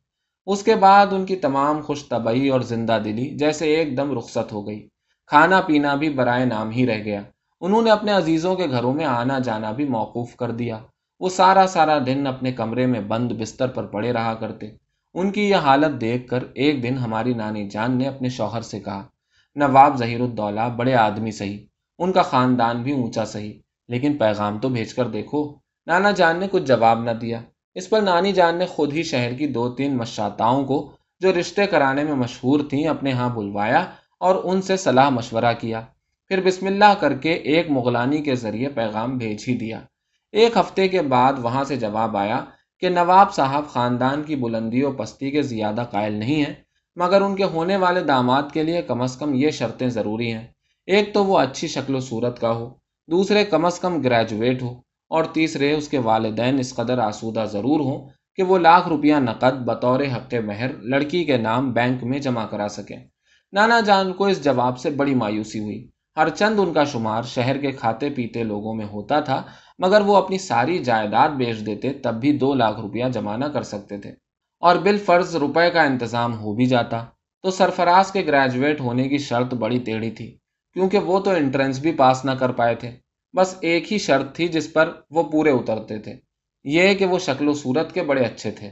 اس 0.45 0.63
کے 0.63 0.75
بعد 0.75 1.07
ان 1.11 1.25
کی 1.25 1.35
تمام 1.35 1.81
خوش 1.81 2.07
طبعی 2.07 2.49
اور 2.49 2.61
زندہ 2.61 2.99
دلی 3.05 3.29
جیسے 3.29 3.75
ایک 3.75 3.97
دم 3.97 4.17
رخصت 4.17 4.53
ہو 4.53 4.67
گئی۔ 4.67 4.87
کھانا 5.27 5.61
پینا 5.61 5.95
بھی 5.95 6.09
برائے 6.09 6.45
نام 6.45 6.69
ہی 6.69 6.87
رہ 6.87 7.03
گیا۔ 7.03 7.21
انہوں 7.61 7.81
نے 7.81 7.91
اپنے 7.91 8.11
عزیزوں 8.11 8.55
کے 8.55 8.65
گھروں 8.69 8.93
میں 8.93 9.05
آنا 9.05 9.39
جانا 9.39 9.71
بھی 9.71 9.85
موقوف 9.85 10.35
کر 10.35 10.51
دیا۔ 10.51 10.79
وہ 11.19 11.29
سارا 11.29 11.67
سارا 11.67 11.97
دن 12.05 12.27
اپنے 12.27 12.51
کمرے 12.51 12.85
میں 12.85 13.01
بند 13.01 13.31
بستر 13.31 13.67
پر 13.67 13.85
پڑے 13.85 14.11
رہا 14.11 14.33
کرتے۔ 14.33 14.67
ان 15.13 15.31
کی 15.31 15.49
یہ 15.49 15.55
حالت 15.55 16.01
دیکھ 16.01 16.27
کر 16.27 16.43
ایک 16.55 16.83
دن 16.83 16.97
ہماری 16.97 17.33
نانی 17.33 17.69
جان 17.69 17.97
نے 17.97 18.07
اپنے 18.07 18.29
شوہر 18.29 18.61
سے 18.61 18.79
کہا 18.79 19.07
نواب 19.55 19.97
ظہیر 19.97 20.21
الدولہ 20.21 20.69
بڑے 20.75 20.93
آدمی 20.95 21.31
صحیح، 21.31 21.57
ان 21.99 22.11
کا 22.11 22.21
خاندان 22.21 22.83
بھی 22.83 22.91
اونچا 22.91 23.25
صحیح، 23.25 23.53
لیکن 23.87 24.17
پیغام 24.17 24.59
تو 24.59 24.69
بھیج 24.69 24.93
کر 24.93 25.07
دیکھو، 25.07 25.55
نانا 25.87 26.11
جان 26.11 26.39
نے 26.39 26.47
کچھ 26.51 26.63
جواب 26.63 27.03
نہ 27.03 27.11
دیا۔ 27.11 27.39
اس 27.75 27.89
پر 27.89 28.01
نانی 28.01 28.31
جان 28.31 28.57
نے 28.57 28.65
خود 28.65 28.93
ہی 28.93 29.03
شہر 29.03 29.33
کی 29.33 29.47
دو 29.47 29.69
تین 29.69 29.97
مشاتاؤں 29.97 30.65
کو، 30.65 30.91
جو 31.19 31.33
رشتے 31.39 31.65
کرانے 31.65 32.03
میں 32.03 32.13
مشہور 32.13 32.59
تھیں، 32.69 32.87
اپنے 32.87 33.11
ہاں 33.11 33.29
بلوایا 33.29 33.85
اور 34.19 34.35
ان 34.43 34.61
سے 34.61 34.77
صلاح 34.77 35.09
مشورہ 35.09 35.53
کیا۔ 35.59 35.81
پھر 36.27 36.41
بسم 36.45 36.65
اللہ 36.65 36.93
کر 36.99 37.13
کے 37.13 37.33
ایک 37.33 37.71
مغلانی 37.71 38.21
کے 38.21 38.35
ذریعے 38.35 38.69
پیغام 38.69 39.17
بھیج 39.17 39.45
ہی 39.47 39.57
دیا۔ 39.57 39.79
ایک 40.31 40.57
ہفتے 40.57 40.87
کے 40.87 41.01
بعد 41.01 41.33
وہاں 41.37 41.63
سے 41.63 41.75
جواب 41.75 42.17
آیا 42.17 42.45
کہ 42.79 42.89
نواب 42.89 43.33
صاحب 43.33 43.67
خاندان 43.67 44.23
کی 44.23 44.35
بلندی 44.35 44.83
و 44.83 44.91
پستی 44.91 45.31
کے 45.31 45.41
زیادہ 45.41 45.85
قائل 45.91 46.13
نہیں 46.13 46.45
ہیں۔ 46.45 46.53
مگر 46.95 47.21
ان 47.21 47.35
کے 47.35 47.43
ہونے 47.43 47.77
والے 47.77 47.99
داماد 47.99 48.43
کے 48.53 48.63
لیے 48.63 48.81
کم 48.81 49.01
از 49.01 49.17
کم 49.17 49.33
یہ 49.33 49.49
شرطیں 49.49 49.89
ضروری 49.89 50.31
ہیں۔ 50.31 50.47
ایک 50.85 51.13
تو 51.13 51.25
وہ 51.25 51.39
اچھی 51.39 51.67
شکل 51.67 51.95
و 51.95 51.99
صورت 51.99 52.39
کا 52.39 52.51
ہو، 52.51 52.69
دوسرے 53.07 53.43
کم 53.45 53.65
از 53.65 53.79
کم 53.79 54.01
گریجویٹ 54.01 54.61
ہو، 54.61 54.73
اور 55.09 55.23
تیسرے 55.23 55.73
اس 55.73 55.87
کے 55.87 55.97
والدین 55.97 56.59
اس 56.59 56.75
قدر 56.75 56.97
آسودہ 56.97 57.45
ضرور 57.51 57.79
ہوں 57.79 58.09
کہ 58.35 58.43
وہ 58.43 58.57
لاکھ 58.57 58.87
روپیہ 58.87 59.15
نقد 59.15 59.61
بطور 59.65 59.99
حق 59.99 60.33
مہر 60.33 60.71
لڑکی 60.81 61.23
کے 61.23 61.37
نام 61.37 61.71
بینک 61.73 62.03
میں 62.03 62.19
جمع 62.19 62.45
کرا 62.45 62.67
سکیں۔ 62.67 62.97
نانا 63.53 63.79
جان 63.79 64.13
کو 64.13 64.25
اس 64.25 64.43
جواب 64.43 64.79
سے 64.79 64.89
بڑی 64.89 65.15
مایوسی 65.15 65.59
ہوئی۔ 65.59 65.89
ہر 66.17 66.29
چند 66.29 66.59
ان 66.59 66.73
کا 66.73 66.83
شمار 66.83 67.23
شہر 67.23 67.57
کے 67.57 67.71
کھاتے 67.71 68.09
پیتے 68.09 68.43
لوگوں 68.43 68.73
میں 68.73 68.85
ہوتا 68.85 69.19
تھا، 69.19 69.41
مگر 69.79 70.01
وہ 70.01 70.15
اپنی 70.15 70.37
ساری 70.37 70.77
جائیداد 70.79 71.29
بیچ 71.29 71.65
دیتے 71.65 71.93
تب 71.93 72.13
بھی 72.13 72.37
دو 72.37 72.53
لاکھ 72.53 72.79
روپیہ 72.79 73.05
جمع 73.13 73.37
نہ 73.37 73.45
کر 73.45 73.63
سکتے 73.63 73.97
تھے۔ 73.97 74.22
اور 74.63 74.75
بال 74.75 74.97
فرض 74.97 75.35
روپے 75.35 75.69
کا 75.71 75.81
انتظام 75.83 76.37
ہو 76.39 76.53
بھی 76.53 76.65
جاتا، 76.65 77.03
تو 77.43 77.51
سرفراز 77.51 78.11
کے 78.11 78.25
گریجویٹ 78.25 78.81
ہونے 78.81 79.07
کی 79.09 79.17
شرط 79.17 79.53
بڑی 79.53 79.77
ٹیڑھی 79.77 80.11
تھی، 80.11 80.27
کیونکہ 80.75 80.99
وہ 80.99 81.19
تو 81.19 81.31
انٹرنس 81.31 81.79
بھی 81.79 81.91
پاس 81.91 82.25
نہ 82.25 82.31
کر 82.31 82.51
پائے 82.51 82.75
تھے۔ 82.75 82.91
بس 83.33 83.55
ایک 83.61 83.91
ہی 83.93 83.97
شرط 83.97 84.35
تھی 84.35 84.47
جس 84.47 84.73
پر 84.73 84.91
وہ 85.09 85.23
پورے 85.23 85.51
اترتے 85.51 85.97
تھے، 85.99 86.13
یہ 86.65 86.93
کہ 86.93 87.05
وہ 87.05 87.19
شکل 87.19 87.47
و 87.47 87.53
صورت 87.53 87.93
کے 87.93 88.03
بڑے 88.03 88.23
اچھے 88.23 88.51
تھے، 88.51 88.69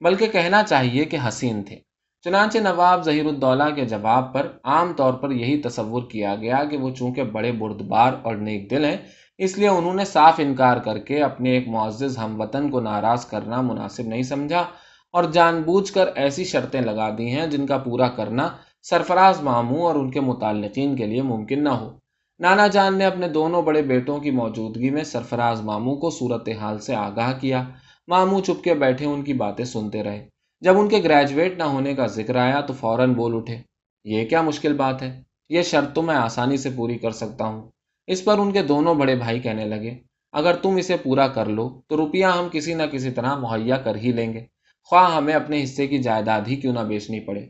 بلکہ 0.00 0.26
کہنا 0.26 0.62
چاہیے 0.62 1.04
کہ 1.04 1.18
حسین 1.28 1.62
تھے۔ 1.62 1.78
چنانچہ 2.24 2.58
نواب 2.58 3.04
ظہیر 3.04 3.26
الدولہ 3.26 3.70
کے 3.74 3.84
جواب 3.84 4.32
پر 4.34 4.48
عام 4.64 4.92
طور 4.92 5.12
پر 5.12 5.30
یہی 5.30 5.60
تصور 5.62 6.02
کیا 6.10 6.34
گیا 6.34 6.64
کہ 6.64 6.76
وہ 6.76 6.90
چونکہ 6.90 7.22
بڑے 7.22 7.52
بردبار 7.52 8.12
اور 8.22 8.36
نیک 8.36 8.70
دل 8.70 8.84
ہیں، 8.84 8.96
اس 9.38 9.58
لیے 9.58 9.68
انہوں 9.68 9.94
نے 9.94 10.04
صاف 10.04 10.34
انکار 10.38 10.76
کر 10.76 10.98
کے 10.98 11.22
اپنے 11.22 11.50
ایک 11.50 11.68
معزز 11.68 12.18
ہم 12.18 12.40
وطن 12.40 12.70
کو 12.70 12.80
ناراض 12.80 13.26
کرنا 13.26 13.60
مناسب 13.60 14.06
نہیں 14.06 14.22
سمجھا۔ 14.22 14.64
اور 15.12 15.24
جان 15.24 15.62
بوجھ 15.62 15.92
کر 15.92 16.08
ایسی 16.14 16.44
شرطیں 16.44 16.80
لگا 16.80 17.08
دی 17.18 17.30
ہیں 17.30 17.46
جن 17.46 17.66
کا 17.66 17.78
پورا 17.78 18.08
کرنا 18.08 18.48
سرفراز 18.82 19.42
ماموں 19.42 19.82
اور 19.82 19.94
ان 19.94 20.10
کے 20.10 20.20
متعلقین 20.20 20.96
کے 20.96 21.06
لیے 21.06 21.22
ممکن 21.22 21.64
نہ 21.64 21.68
ہو۔ 21.68 21.90
نانا 22.38 22.66
جان 22.66 22.98
نے 22.98 23.04
اپنے 23.04 23.28
دونوں 23.28 23.62
بڑے 23.62 23.82
بیٹوں 23.82 24.18
کی 24.20 24.30
موجودگی 24.30 24.90
میں 24.90 25.04
سرفراز 25.04 25.60
ماموں 25.60 25.96
کو 25.96 26.10
صورت 26.10 26.48
حال 26.60 26.78
سے 26.78 26.94
آگاہ 26.94 27.32
کیا۔ 27.40 27.62
ماموں 28.08 28.40
چپ 28.40 28.64
کے 28.64 28.74
بیٹھے 28.74 29.06
ان 29.06 29.22
کی 29.22 29.32
باتیں 29.32 29.64
سنتے 29.64 30.02
رہے۔ 30.02 30.28
جب 30.60 30.78
ان 30.78 30.88
کے 30.88 31.02
گریجویٹ 31.04 31.58
نہ 31.58 31.62
ہونے 31.62 31.94
کا 31.94 32.06
ذکر 32.06 32.36
آیا 32.36 32.60
تو 32.60 32.72
فوراً 32.72 33.14
بول 33.14 33.36
اٹھے، 33.36 33.56
یہ 34.04 34.24
کیا 34.24 34.42
مشکل 34.42 34.72
بات 34.72 35.02
ہے؟ 35.02 35.22
یہ 35.48 35.62
شرط 35.62 35.94
تو 35.94 36.02
میں 36.02 36.14
آسانی 36.14 36.56
سے 36.56 36.70
پوری 36.76 36.98
کر 36.98 37.10
سکتا 37.10 37.44
ہوں 37.44 37.62
اس 38.06 38.24
پر 38.24 38.38
ان 38.38 38.52
کے 38.52 38.62
دونوں 38.62 38.94
بڑے 38.94 39.16
بھائی 39.16 39.40
کہنے 39.40 39.64
لگے، 39.64 39.94
اگر 40.32 40.54
تم 40.54 40.76
اسے 40.76 40.96
پورا 40.96 41.28
کر 41.28 41.46
لو 41.46 41.80
تو 41.88 41.96
روپیہ 41.96 42.26
ہم 42.26 42.48
کسی 42.52 42.74
نہ 42.74 42.82
کسی 42.92 43.10
طرح 43.10 43.36
مہیا 43.36 43.76
کر 43.76 43.96
ہی 43.96 44.12
لیں 44.12 44.32
گے۔ 44.32 44.44
خواہ 44.90 45.16
ہمیں 45.16 45.34
اپنے 45.34 45.62
حصے 45.62 45.86
کی 45.86 45.98
جائیداد 45.98 46.40
ہی 46.48 46.56
کیوں 46.56 46.72
نہ 46.72 46.80
بیچنی 46.80 47.20
پڑے۔ 47.20 47.46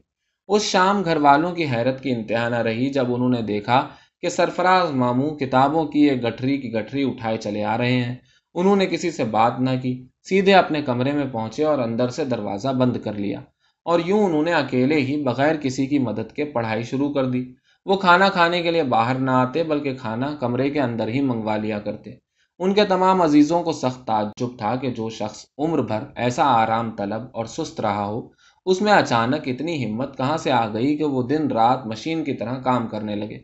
اس 0.49 0.63
شام 0.63 1.03
گھر 1.05 1.17
والوں 1.17 1.53
کی 1.53 1.65
حیرت 1.65 2.03
کی 2.03 2.11
انتہا 2.11 2.49
نہ 2.49 2.57
رہی 2.57 2.91
جب 2.91 3.15
انہوں 3.15 3.29
نے 3.29 3.43
دیکھا 3.43 3.89
کہ 4.21 4.29
سرفراز 4.29 4.91
ماموں 4.91 5.31
کتابوں 5.31 5.85
کی 5.85 6.01
ایک 6.01 6.25
گٹھری 6.25 6.59
کی 6.59 6.73
گٹھری 6.73 7.05
اٹھائے 7.05 7.37
چلے 7.37 7.65
آ 7.65 7.79
رہے 7.79 7.93
ہیں۔ 7.93 8.15
انہوں 8.55 8.77
نے 8.77 8.87
کسی 8.87 9.11
سے 9.11 9.25
بات 9.25 9.61
نہ 9.61 9.71
کی، 9.83 10.07
سیدھے 10.23 10.55
اپنے 10.55 10.83
کمرے 10.83 11.13
میں 11.13 11.25
پہنچے 11.33 11.65
اور 11.65 11.79
اندر 11.79 12.09
سے 12.09 12.25
دروازہ 12.25 12.69
بند 12.69 12.97
کر 12.97 13.13
لیا۔ 13.13 13.41
اور 13.85 14.01
یوں 14.05 14.25
انہوں 14.25 14.43
نے 14.43 14.53
اکیلے 14.53 14.97
ہی 14.97 15.23
بغیر 15.23 15.57
کسی 15.57 15.87
کی 15.87 15.99
مدد 15.99 16.33
کے 16.33 16.45
پڑھائی 16.45 16.83
شروع 16.83 17.15
کر 17.15 17.25
دی۔ 17.25 17.53
وہ 17.87 17.97
کھانا 17.97 18.29
کھانے 18.29 18.63
کے 18.63 18.71
لیے 18.71 18.83
باہر 18.83 19.15
نہ 19.15 19.31
آتے 19.31 19.63
بلکہ 19.63 19.95
کھانا 19.95 20.37
کمرے 20.41 20.71
کے 20.71 20.81
اندر 20.81 21.09
ہی 21.09 21.21
منگوا 21.21 21.57
لیا 21.57 21.79
کرتے۔ 21.79 22.30
ان 22.61 22.75
کے 22.75 22.85
تمام 22.85 23.23
عزیزوں 23.23 23.63
کو 23.63 23.73
سخت 23.73 24.07
تعجب 24.07 24.59
تھا 24.59 24.77
کہ 24.77 24.91
جو 24.91 25.11
شخص 25.11 25.45
عمر 25.59 25.83
بھر 25.83 25.99
ایسا 26.17 26.45
آرام 26.45 26.91
طلب 26.91 27.23
اور 27.33 27.45
سست 27.45 27.81
رہا 27.81 28.05
ہو، 28.07 28.29
اس 28.67 28.83
میں 28.83 28.93
اچانک 28.93 29.49
اتنی 29.49 29.85
ہمت 29.85 30.17
کہاں 30.17 30.37
سے 30.37 30.51
آ 30.51 30.73
گئی 30.73 30.97
کہ 30.97 31.05
وہ 31.05 31.23
دن 31.23 31.51
رات 31.51 31.87
مشین 31.87 32.25
کی 32.25 32.35
طرح 32.35 32.61
کام 32.61 32.89
کرنے 32.89 33.17
لگے۔ 33.17 33.39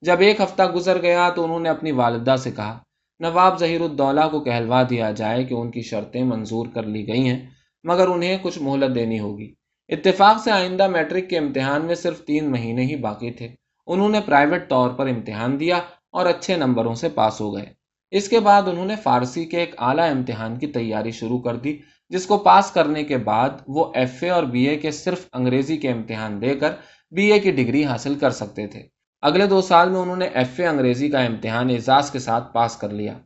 جب 0.00 0.16
ایک 0.20 0.40
ہفتہ 0.40 0.62
گزر 0.74 1.02
گیا 1.02 1.30
تو 1.30 1.44
انہوں 1.44 1.60
نے 1.60 1.68
اپنی 1.68 1.92
والدہ 1.92 2.36
سے 2.38 2.50
کہا، 2.50 2.78
نواب 3.20 3.58
ظہیر 3.58 3.80
الدولہ 3.80 4.28
کو 4.30 4.40
کہلوا 4.40 4.82
دیا 4.90 5.10
جائے 5.10 5.44
کہ 5.44 5.54
ان 5.54 5.70
کی 5.70 5.82
شرطیں 5.82 6.24
منظور 6.24 6.66
کر 6.74 6.82
لی 6.82 7.08
گئی 7.08 7.28
ہیں، 7.28 7.46
مگر 7.84 8.08
انہیں 8.08 8.38
کچھ 8.42 8.58
مہلت 8.62 8.94
دینی 8.94 9.20
ہوگی۔ 9.20 9.54
اتفاق 9.88 10.42
سے 10.44 10.50
آئندہ 10.50 10.88
میٹرک 10.88 11.28
کے 11.30 11.38
امتحان 11.38 11.84
میں 11.84 11.94
صرف 11.94 12.24
تین 12.24 12.50
مہینے 12.50 12.82
ہی 12.82 12.96
باقی 12.96 13.30
تھے۔ 13.30 13.48
انہوں 13.86 14.08
نے 14.08 14.20
پرائیویٹ 14.26 14.70
طور 14.70 14.90
پر 14.90 15.06
امتحان 15.06 15.60
دیا 15.60 15.80
اور 16.12 16.26
اچھے 16.26 16.56
نمبروں 16.56 16.94
سے 16.94 17.08
پاس 17.08 17.40
ہو 17.40 17.54
گئے۔ 17.56 17.81
اس 18.12 18.28
کے 18.28 18.40
بعد 18.40 18.62
انہوں 18.68 18.86
نے 18.86 18.94
فارسی 18.96 19.44
کے 19.44 19.58
ایک 19.58 19.74
اعلیٰ 19.78 20.10
امتحان 20.10 20.58
کی 20.58 20.66
تیاری 20.66 21.10
شروع 21.10 21.38
کر 21.38 21.56
دی، 21.56 21.78
جس 22.10 22.26
کو 22.26 22.38
پاس 22.38 22.70
کرنے 22.70 23.04
کے 23.04 23.18
بعد 23.18 23.50
وہ 23.68 23.92
ایف 23.94 24.22
اے 24.22 24.30
اور 24.30 24.42
بی 24.42 24.68
اے 24.68 24.76
کے 24.76 24.90
صرف 24.90 25.26
انگریزی 25.32 25.76
کے 25.76 25.90
امتحان 25.90 26.40
دے 26.40 26.54
کر 26.54 26.72
بی 27.10 27.32
اے 27.32 27.40
کی 27.40 27.50
ڈگری 27.50 27.84
حاصل 27.84 28.14
کر 28.14 28.30
سکتے 28.30 28.66
تھے۔ 28.66 28.82
اگلے 29.22 29.46
دو 29.46 29.60
سال 29.60 29.90
میں 29.90 30.00
انہوں 30.00 30.16
نے 30.16 30.26
ایف 30.26 30.60
اے 30.60 30.66
انگریزی 30.66 31.08
کا 31.08 31.20
امتحان 31.20 31.70
اعزاز 31.70 32.10
کے 32.10 32.18
ساتھ 32.18 32.52
پاس 32.52 32.76
کر 32.76 32.88
لیا۔ 32.88 33.18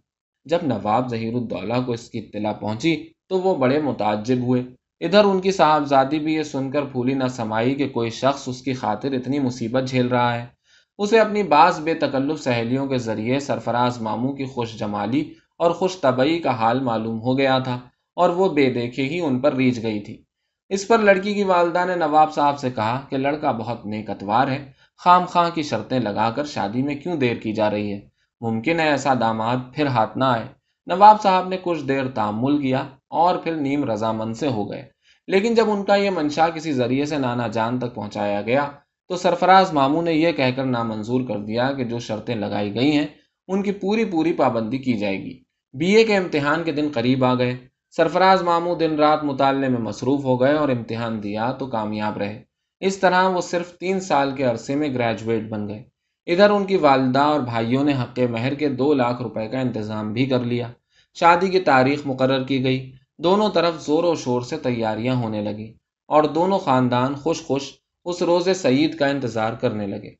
جب 0.44 0.58
نواب 0.62 1.10
ظہیر 1.10 1.34
الدولہ 1.34 1.80
کو 1.86 1.92
اس 1.92 2.10
کی 2.10 2.18
اطلاع 2.18 2.52
پہنچی 2.52 3.08
تو 3.28 3.40
وہ 3.40 3.54
بڑے 3.54 3.80
متعجب 3.80 4.38
ہوئے۔ 4.38 4.62
ادھر 5.00 5.24
ان 5.24 5.40
کی 5.40 5.50
صاحبزادی 5.50 6.18
بھی 6.18 6.34
یہ 6.34 6.42
سن 6.42 6.70
کر 6.70 6.84
پھولی 6.84 7.14
نہ 7.14 7.28
سمائی 7.28 7.74
کہ 7.74 7.88
کوئی 7.88 8.10
شخص 8.10 8.48
اس 8.48 8.62
کی 8.62 8.72
خاطر 8.72 9.12
اتنی 9.12 9.38
مصیبت 9.38 9.88
جھیل 9.88 10.06
رہا 10.06 10.34
ہے۔ 10.34 10.55
اسے 10.98 11.20
اپنی 11.20 11.42
بعض 11.42 11.80
بے 11.80 11.94
تکلف 11.94 12.40
سہیلیوں 12.40 12.86
کے 12.86 12.98
ذریعے 12.98 13.40
سرفراز 13.40 14.00
ماموں 14.00 14.32
کی 14.32 14.44
خوش 14.44 14.78
جمالی 14.78 15.34
اور 15.58 15.70
خوش 15.70 16.00
طبعی 16.00 16.38
کا 16.38 16.50
حال 16.50 16.80
معلوم 16.80 17.20
ہو 17.20 17.38
گیا 17.38 17.58
تھا 17.58 17.80
اور 18.16 18.30
وہ 18.30 18.48
بے 18.48 18.70
دیکھے 18.70 19.02
ہی 19.02 19.20
ان 19.20 19.38
پر 19.38 19.54
ریچھ 19.54 19.80
گئی 19.82 20.00
تھی۔ 20.00 20.22
اس 20.68 20.88
پر 20.88 20.98
لڑکی 20.98 21.34
کی 21.34 21.42
والدہ 21.42 21.84
نے 21.88 21.94
نواب 21.94 22.34
صاحب 22.34 22.58
سے 22.58 22.70
کہا 22.70 23.00
کہ 23.08 23.16
لڑکا 23.16 23.52
بہت 23.52 23.86
نیک 23.86 24.10
اتوار 24.10 24.48
ہے، 24.48 24.72
خام 24.98 25.24
خاں 25.24 25.50
کی 25.50 25.62
شرطیں 25.62 25.98
لگا 25.98 26.30
کر 26.30 26.44
شادی 26.44 26.82
میں 26.82 26.94
کیوں 26.94 27.16
دیر 27.16 27.36
کی 27.36 27.52
جا 27.52 27.70
رہی 27.70 27.92
ہے؟ 27.92 28.00
ممکن 28.40 28.80
ہے 28.80 28.88
ایسا 28.88 29.14
داماد 29.20 29.56
پھر 29.74 29.86
ہاتھ 29.86 30.18
نہ 30.18 30.24
آئے۔ 30.24 30.44
نواب 30.86 31.22
صاحب 31.22 31.48
نے 31.48 31.56
کچھ 31.62 31.82
دیر 31.82 32.08
تعمل 32.08 32.62
کیا 32.62 32.88
اور 33.10 33.36
پھر 33.36 33.54
نیم 33.54 33.90
رضامند 33.90 34.34
سے 34.34 34.48
ہو 34.48 34.70
گئے۔ 34.70 34.88
لیکن 35.26 35.54
جب 35.54 35.70
ان 35.70 35.84
کا 35.84 35.94
یہ 35.94 36.10
منشا 36.10 36.48
کسی 36.48 36.72
ذریعے 36.72 37.04
سے 37.04 37.18
نانا 37.18 37.46
جان 37.46 37.78
تک 37.78 37.94
پہنچایا 37.94 38.42
گیا 38.42 38.68
تو 39.08 39.16
سرفراز 39.16 39.72
ماموں 39.72 40.02
نے 40.02 40.12
یہ 40.12 40.32
کہہ 40.32 40.50
کر 40.56 40.64
نامنظور 40.64 41.20
کر 41.28 41.38
دیا 41.38 41.72
کہ 41.72 41.84
جو 41.84 41.98
شرطیں 41.98 42.34
لگائی 42.34 42.74
گئی 42.74 42.92
ہیں، 42.92 43.06
ان 43.48 43.62
کی 43.62 43.72
پوری 43.72 44.04
پوری 44.04 44.32
پابندی 44.32 44.78
کی 44.78 44.92
جائے 44.92 45.22
گی۔ 45.22 45.42
بی 45.72 45.96
اے 45.96 46.04
کے 46.04 46.16
امتحان 46.16 46.64
کے 46.64 46.72
دن 46.72 46.88
قریب 46.94 47.24
آ 47.24 47.34
گئے۔ 47.34 47.56
سرفراز 47.90 48.42
ماموں 48.42 48.74
دن 48.74 48.90
رات 48.90 49.24
مطالعے 49.24 49.68
میں 49.68 49.78
مصروف 49.78 50.24
ہو 50.24 50.40
گئے 50.40 50.52
اور 50.52 50.68
امتحان 50.68 51.22
دیا 51.22 51.52
تو 51.52 51.66
کامیاب 51.66 52.18
رہے۔ 52.18 52.42
اس 52.80 52.98
طرح 52.98 53.28
وہ 53.28 53.40
صرف 53.40 53.78
تین 53.78 54.00
سال 54.00 54.30
کے 54.36 54.44
عرصے 54.44 54.74
میں 54.74 54.94
گریجویٹ 54.94 55.48
بن 55.48 55.68
گئے۔ 55.68 55.84
ادھر 56.26 56.50
ان 56.50 56.64
کی 56.64 56.76
والدہ 56.76 57.18
اور 57.18 57.40
بھائیوں 57.40 57.84
نے 57.84 57.92
حق 57.92 58.18
مہر 58.30 58.54
کے 58.54 58.68
دو 58.68 58.94
لاکھ 58.94 59.22
روپے 59.22 59.48
کا 59.48 59.60
انتظام 59.60 60.12
بھی 60.12 60.26
کر 60.26 60.40
لیا۔ 60.40 60.68
شادی 61.14 61.48
کی 61.48 61.60
تاریخ 61.60 62.00
مقرر 62.04 62.44
کی 62.44 62.64
گئی۔ 62.64 62.92
دونوں 63.18 63.48
طرف 63.54 63.86
زور 63.86 64.04
و 64.04 64.14
شور 64.14 64.40
سے 64.40 64.56
تیاریاں 64.58 65.14
ہونے 65.14 65.40
لگی 65.42 65.74
اور 66.08 66.24
دونوں 66.24 66.58
خاندان 66.58 67.14
خوش 67.14 67.42
خوش 67.42 67.72
اس 68.06 68.22
روز 68.22 68.48
سعید 68.56 68.98
کا 68.98 69.06
انتظار 69.06 69.52
کرنے 69.52 69.86
لگے۔ 69.86 70.10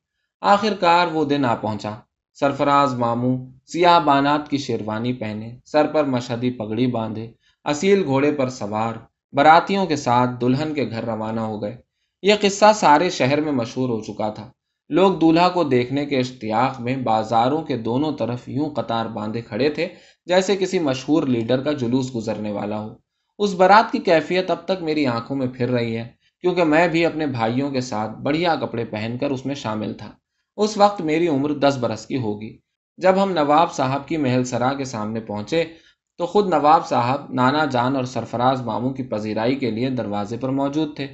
آخر 0.40 0.74
کار 0.80 1.06
وہ 1.06 1.24
دن 1.24 1.44
آ 1.44 1.54
پہنچا۔ 1.54 1.94
سرفراز 2.34 2.94
ماموں 2.94 3.46
سیاہ 3.66 4.00
بانات 4.00 4.48
کی 4.48 4.56
شیروانی 4.56 5.12
پہنے، 5.12 5.58
سر 5.64 5.86
پر 5.86 6.04
مشہدی 6.04 6.50
پگڑی 6.50 6.86
باندھے، 6.86 7.32
اصیل 7.64 8.04
گھوڑے 8.04 8.32
پر 8.32 8.48
سوار، 8.48 8.94
براتیوں 9.32 9.86
کے 9.86 9.96
ساتھ 9.96 10.30
دلہن 10.40 10.74
کے 10.74 10.90
گھر 10.90 11.04
روانہ 11.04 11.40
ہو 11.40 11.62
گئے۔ 11.62 11.76
یہ 12.22 12.34
قصہ 12.40 12.72
سارے 12.74 13.10
شہر 13.10 13.40
میں 13.40 13.52
مشہور 13.52 13.88
ہو 13.88 14.02
چکا 14.02 14.28
تھا۔ 14.28 14.50
لوگ 14.88 15.14
دولہا 15.14 15.48
کو 15.48 15.64
دیکھنے 15.64 16.06
کے 16.06 16.18
اشتیاق 16.18 16.80
میں 16.80 16.96
بازاروں 16.96 17.62
کے 17.62 17.76
دونوں 17.76 18.12
طرف 18.16 18.48
یوں 18.48 18.70
قطار 18.70 19.06
باندھے 19.06 19.40
کھڑے 19.40 19.70
تھے 19.70 19.88
جیسے 20.26 20.56
کسی 20.56 20.78
مشہور 20.78 21.22
لیڈر 21.22 21.62
کا 21.62 21.72
جلوس 21.72 22.14
گزرنے 22.14 22.52
والا 22.52 22.80
ہو۔ 22.80 22.94
اس 23.38 23.54
برات 23.54 23.92
کی 23.92 23.98
کیفیت 23.98 24.50
اب 24.50 24.64
تک 24.64 24.82
میری 24.82 25.06
آنکھوں 25.06 25.36
میں 25.36 25.46
پھر 25.46 25.68
رہی 25.68 25.96
ہے۔ 25.96 26.25
کیونکہ 26.46 26.64
میں 26.64 26.88
بھی 26.88 27.06
اپنے 27.06 27.26
بھائیوں 27.26 27.70
کے 27.70 27.80
ساتھ 27.80 28.18
بڑھیا 28.18 28.54
کپڑے 28.56 28.84
پہن 28.84 29.16
کر 29.20 29.30
اس 29.30 29.46
میں 29.46 29.54
شامل 29.54 29.94
تھا۔ 29.94 30.10
اس 30.56 30.76
وقت 30.76 31.00
میری 31.00 31.28
عمر 31.28 31.52
دس 31.52 31.76
برس 31.80 32.06
کی 32.06 32.16
ہوگی۔ 32.16 32.58
جب 32.96 33.22
ہم 33.22 33.32
نواب 33.32 33.72
صاحب 33.72 34.08
کی 34.08 34.16
محل 34.16 34.44
سرا 34.44 34.72
کے 34.72 34.84
سامنے 34.84 35.20
پہنچے 35.20 35.64
تو 36.18 36.26
خود 36.26 36.48
نواب 36.48 36.88
صاحب 36.88 37.34
نانا 37.34 37.64
جان 37.64 37.96
اور 37.96 38.04
سرفراز 38.04 38.62
ماموں 38.62 38.90
کی 38.90 39.02
پذیرائی 39.02 39.54
کے 39.54 39.70
لیے 39.70 39.90
دروازے 39.90 40.36
پر 40.36 40.48
موجود 40.48 40.96
تھے۔ 40.96 41.06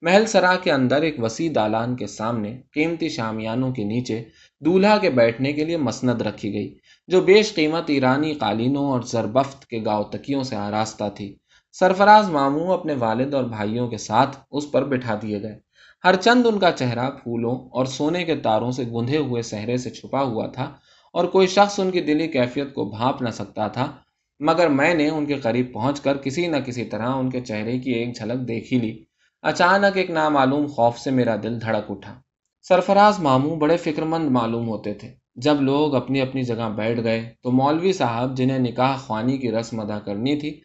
محل 0.00 0.26
سرا 0.26 0.56
کے 0.56 0.72
اندر 0.72 1.02
ایک 1.02 1.22
وسیع 1.22 1.50
دالان 1.54 1.96
کے 1.96 2.06
سامنے 2.06 2.60
قیمتی 2.72 3.08
شامیانوں 3.08 3.72
کے 3.72 3.84
نیچے 3.84 4.24
دولہا 4.60 4.98
کے 4.98 5.10
بیٹھنے 5.10 5.52
کے 5.52 5.64
لیے 5.64 5.76
مسند 5.76 6.22
رکھی 6.22 6.52
گئی، 6.52 6.78
جو 7.06 7.20
بیش 7.20 7.54
قیمت 7.54 7.84
ایرانی 7.86 8.32
قالینوں 8.32 8.90
اور 8.90 9.00
زربفت 9.00 9.66
کے 9.66 9.84
گاؤ 9.84 10.02
تکیوں 10.02 10.42
سے 10.42 10.56
آراستہ 10.56 11.04
تھی۔ 11.14 11.36
سرفراز 11.72 12.30
ماموں 12.30 12.74
اپنے 12.74 12.94
والد 12.98 13.34
اور 13.34 13.44
بھائیوں 13.44 13.88
کے 13.88 13.96
ساتھ 13.96 14.36
اس 14.50 14.70
پر 14.72 14.84
بٹھا 14.84 15.18
دیے 15.22 15.42
گئے۔ 15.42 15.58
ہر 16.04 16.14
چند 16.14 16.46
ان 16.46 16.58
کا 16.58 16.70
چہرہ 16.70 17.10
پھولوں 17.10 17.54
اور 17.70 17.84
سونے 17.84 18.24
کے 18.24 18.36
تاروں 18.36 18.70
سے 18.70 18.84
گندھے 18.84 19.16
ہوئے 19.16 19.42
سہرے 19.42 19.76
سے 19.76 19.90
چھپا 19.90 20.22
ہوا 20.22 20.46
تھا 20.46 20.64
اور 21.12 21.24
کوئی 21.24 21.46
شخص 21.46 21.80
ان 21.80 21.90
کی 21.90 22.00
دلی 22.00 22.28
کیفیت 22.28 22.74
کو 22.74 22.84
بھانپ 22.84 23.22
نہ 23.22 23.28
سکتا 23.28 23.68
تھا، 23.68 23.92
مگر 24.40 24.68
میں 24.68 24.94
نے 24.94 25.08
ان 25.08 25.26
کے 25.26 25.34
قریب 25.34 25.72
پہنچ 25.72 26.00
کر 26.00 26.16
کسی 26.16 26.46
نہ 26.46 26.56
کسی 26.56 26.84
طرح 26.84 27.08
ان 27.08 27.30
کے 27.30 27.40
چہرے 27.40 27.78
کی 27.78 27.92
ایک 27.92 28.16
جھلک 28.16 28.48
دیکھی 28.48 28.78
لی۔ 28.78 29.04
اچانک 29.42 29.96
ایک 29.96 30.10
نامعلوم 30.10 30.66
خوف 30.66 30.98
سے 30.98 31.10
میرا 31.10 31.36
دل 31.42 31.60
دھڑک 31.60 31.90
اٹھا۔ 31.90 32.14
سرفراز 32.62 33.18
ماموں 33.18 33.56
بڑے 33.56 33.76
فکر 33.76 34.02
مند 34.02 34.30
معلوم 34.30 34.68
ہوتے 34.68 34.94
تھے۔ 34.94 35.14
جب 35.34 35.62
لوگ 35.62 35.94
اپنی 35.94 36.20
اپنی 36.20 36.42
جگہ 36.42 36.68
بیٹھ 36.76 37.00
گئے 37.00 37.34
تو 37.42 37.50
مولوی 37.50 37.92
صاحب 37.92 38.36
جنہیں 38.36 38.58
نکاح 38.58 38.96
خوانی 38.96 39.38
کی 39.38 39.50
رسم 39.50 39.80
ادا 39.80 39.98
کرنی 39.98 40.36
تھی 40.36 40.60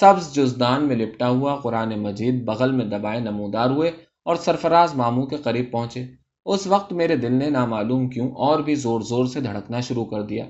سبز 0.00 0.34
جزدان 0.34 0.88
میں 0.88 0.96
لپٹا 0.96 1.28
ہوا 1.28 1.56
قرآن 1.56 2.02
مجید 2.02 2.44
بغل 2.44 2.72
میں 2.72 2.84
دبائے 2.84 3.20
نمودار 3.20 3.70
ہوئے 3.70 3.90
اور 4.24 4.36
سرفراز 4.36 4.94
ماموں 4.94 5.26
کے 5.26 5.36
قریب 5.36 5.70
پہنچے۔ 5.70 6.04
اس 6.44 6.66
وقت 6.66 6.92
میرے 6.92 7.16
دل 7.16 7.32
نے 7.32 7.50
نامعلوم 7.50 8.08
کیوں 8.08 8.30
اور 8.30 8.60
بھی 8.60 8.74
زور 8.74 9.00
زور 9.00 9.26
سے 9.26 9.40
دھڑکنا 9.40 9.80
شروع 9.80 10.04
کر 10.04 10.22
دیا۔ 10.22 10.44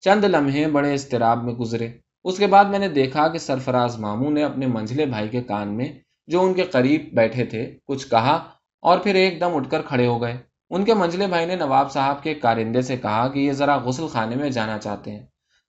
چند 0.00 0.24
لمحے 0.24 0.66
بڑے 0.66 0.92
اضطراب 0.92 1.44
میں 1.44 1.54
گزرے۔ 1.54 1.88
اس 2.24 2.38
کے 2.38 2.46
بعد 2.46 2.64
میں 2.64 2.78
نے 2.78 2.88
دیکھا 2.88 3.28
کہ 3.28 3.38
سرفراز 3.38 3.98
ماموں 3.98 4.30
نے 4.30 4.44
اپنے 4.44 4.66
منجلے 4.66 5.06
بھائی 5.06 5.28
کے 5.28 5.42
کان 5.42 5.76
میں 5.76 5.88
جو 6.26 6.42
ان 6.42 6.54
کے 6.54 6.62
قریب 6.62 7.08
بیٹھے 7.12 7.44
تھے 7.44 7.76
کچھ 7.86 8.08
کہا 8.08 8.44
اور 8.82 8.98
پھر 8.98 9.14
ایک 9.14 9.40
دم 9.40 9.56
اٹھ 9.56 9.70
کر 9.70 9.82
کھڑے 9.82 10.06
ہو 10.06 10.22
گئے۔ 10.22 10.36
ان 10.70 10.84
کے 10.84 10.94
منجلے 10.94 11.26
بھائی 11.26 11.46
نے 11.46 11.56
نواب 11.56 11.92
صاحب 11.92 12.22
کے 12.22 12.34
کارندے 12.34 12.82
سے 12.82 12.96
کہا 12.96 13.28
کہ 13.28 13.38
یہ 13.38 13.52
ذرا 13.52 13.76
غسل 13.76 14.06
خانے 14.06 14.36
میں 14.36 14.50
جانا 14.50 14.78
چاہتے 14.78 15.10
ہیں۔ 15.10 15.26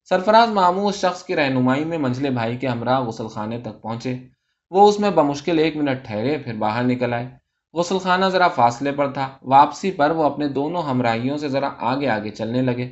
سرفراز 0.09 0.49
ماموں 0.49 0.85
اس 0.85 0.95
شخص 0.95 1.23
کی 1.23 1.35
رہنمائی 1.35 1.85
میں 1.85 1.97
منجلے 1.97 2.29
بھائی 2.29 2.57
کے 2.57 2.67
ہمراہ 2.67 3.01
غسل 3.01 3.27
خانے 3.27 3.59
تک 3.59 3.81
پہنچے۔ 3.81 4.15
وہ 4.71 4.89
اس 4.89 4.99
میں 4.99 5.09
بمشکل 5.09 5.59
ایک 5.59 5.77
منٹ 5.77 6.05
ٹھہرے، 6.05 6.37
پھر 6.37 6.53
باہر 6.53 6.83
نکل 6.83 7.13
آئے۔ 7.13 7.29
غسل 7.73 7.97
خانہ 7.97 8.25
ذرا 8.25 8.47
فاصلے 8.47 8.91
پر 8.91 9.11
تھا۔ 9.11 9.29
واپسی 9.41 9.91
پر 9.91 10.11
وہ 10.11 10.23
اپنے 10.23 10.47
دونوں 10.47 10.81
ہمراہیوں 10.81 11.37
سے 11.37 11.49
ذرا 11.49 11.69
آگے 11.77 12.09
آگے 12.09 12.29
چلنے 12.29 12.61
لگے۔ 12.61 12.89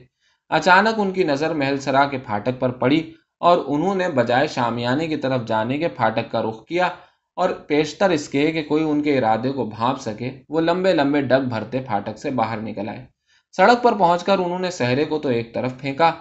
اچانک 0.50 1.00
ان 1.00 1.12
کی 1.12 1.24
نظر 1.24 1.54
محل 1.54 1.80
سرا 1.80 2.06
کے 2.06 2.18
پھاٹک 2.18 2.60
پر 2.60 2.70
پڑی 2.70 3.14
اور 3.40 3.58
انہوں 3.68 3.96
نے 3.96 4.10
بجائے 4.10 4.48
شامیانے 4.48 5.08
کی 5.08 5.16
طرف 5.16 5.48
جانے 5.48 5.78
کے 5.78 5.88
پھاٹک 5.88 6.32
کا 6.32 6.42
رخ 6.42 6.66
کیا 6.66 6.90
اور 7.36 7.50
پیشتر 7.50 8.10
اس 8.10 8.30
کے 8.30 8.52
کہ 8.52 8.64
کوئی 8.64 8.84
ان 8.84 9.04
کے 9.04 9.18
ارادے 9.18 9.52
کو 9.52 9.66
بھانپ 9.66 10.00
سکے، 10.00 10.32
وہ 10.50 10.62
لمبے 10.62 10.94
لمبے 10.94 11.22
ڈگ 11.22 11.48
بھرتے 11.50 11.80
پھاٹک 11.80 12.18
سے 12.18 12.30
باہر 12.30 12.58
نکل 12.58 12.90
آئے۔ 12.90 13.06
سڑک 13.52 13.84
پر 13.84 13.94
پہنچ 13.94 14.24
کر 14.24 14.40
انہوں 14.40 14.60
نے 14.60 14.72
سہرے 14.72 15.06
کو 15.06 15.20
تو 15.20 15.30
ایک 15.30 15.54
طرف 15.54 15.78
پھینکا 15.78 16.12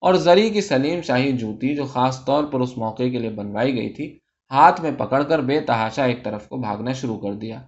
اور 0.00 0.14
زری 0.14 0.50
کی 0.50 0.60
سلیم 0.60 1.02
شاہی 1.02 1.32
جوتی 1.32 1.74
جو 1.74 1.84
خاص 1.84 2.24
طور 2.24 2.44
پر 2.44 2.60
اس 2.60 2.78
موقع 2.78 3.02
کے 3.02 3.18
لیے 3.18 3.30
بنوائی 3.30 3.74
گئی 3.74 3.88
تھی، 3.88 4.18
ہاتھ 4.50 4.80
میں 4.80 4.90
پکڑ 4.98 5.22
کر 5.22 5.38
بے 5.38 5.60
تحاشا 5.60 6.04
ایک 6.04 6.24
طرف 6.24 6.48
کو 6.48 6.56
بھاگنا 6.56 6.92
شروع 6.92 7.18
کر 7.18 7.32
دیا۔ 7.32 7.62